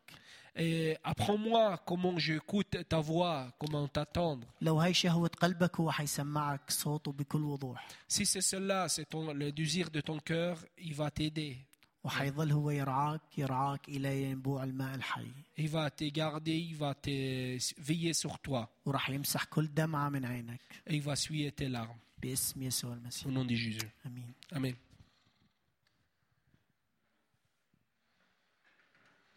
Et 0.56 0.96
apprends-moi 1.10 1.64
comment 1.90 2.16
j'écoute 2.26 2.76
ta 2.88 3.00
voix, 3.00 3.50
comment 3.58 3.88
t'attendre. 3.88 4.46
لو 4.60 4.80
هاي 4.80 4.94
شهوة 4.94 5.28
قلبك 5.28 5.80
هو 5.80 5.90
حيسمعك 5.90 6.70
صوته 6.70 7.12
بكل 7.12 7.42
وضوح 7.42 7.88
Si 8.08 8.24
c'est 8.26 8.40
cela, 8.54 8.88
c'est 8.88 9.08
ton- 9.08 9.32
le 9.32 9.50
désir 9.52 9.90
de 9.90 10.00
ton 10.00 10.18
cœur, 10.20 10.56
il 10.78 10.94
va 10.94 11.10
t'aider. 11.10 11.56
وحيظل 12.04 12.52
هو 12.52 12.70
يرعاك 12.70 13.20
يرعاك 13.38 13.88
إلى 13.88 14.22
ينبوع 14.22 14.64
الماء 14.64 14.94
الحي 14.94 15.26
Il 15.58 15.68
va 15.68 15.90
te 15.90 16.04
garder, 16.10 16.56
il 16.70 16.76
va 16.76 16.94
te 16.94 17.58
veiller 17.78 18.12
sur 18.12 18.38
toi. 18.38 18.68
وراح 18.86 19.10
يمسح 19.10 19.44
كل 19.44 19.74
دمعة 19.74 20.08
من 20.08 20.24
عينك 20.24 20.60
Et 20.90 20.94
il 20.96 21.02
va 21.02 21.12
essuyer 21.12 21.52
tes 21.52 21.68
larmes. 21.68 21.98
باسم 22.22 22.62
يسوع 22.62 22.92
المسيح 22.94 23.26
Au 23.26 23.30
nom 23.30 23.44
de 23.44 23.54
Jésus. 23.54 23.88
أمين 24.06 24.32
Amen. 24.52 24.74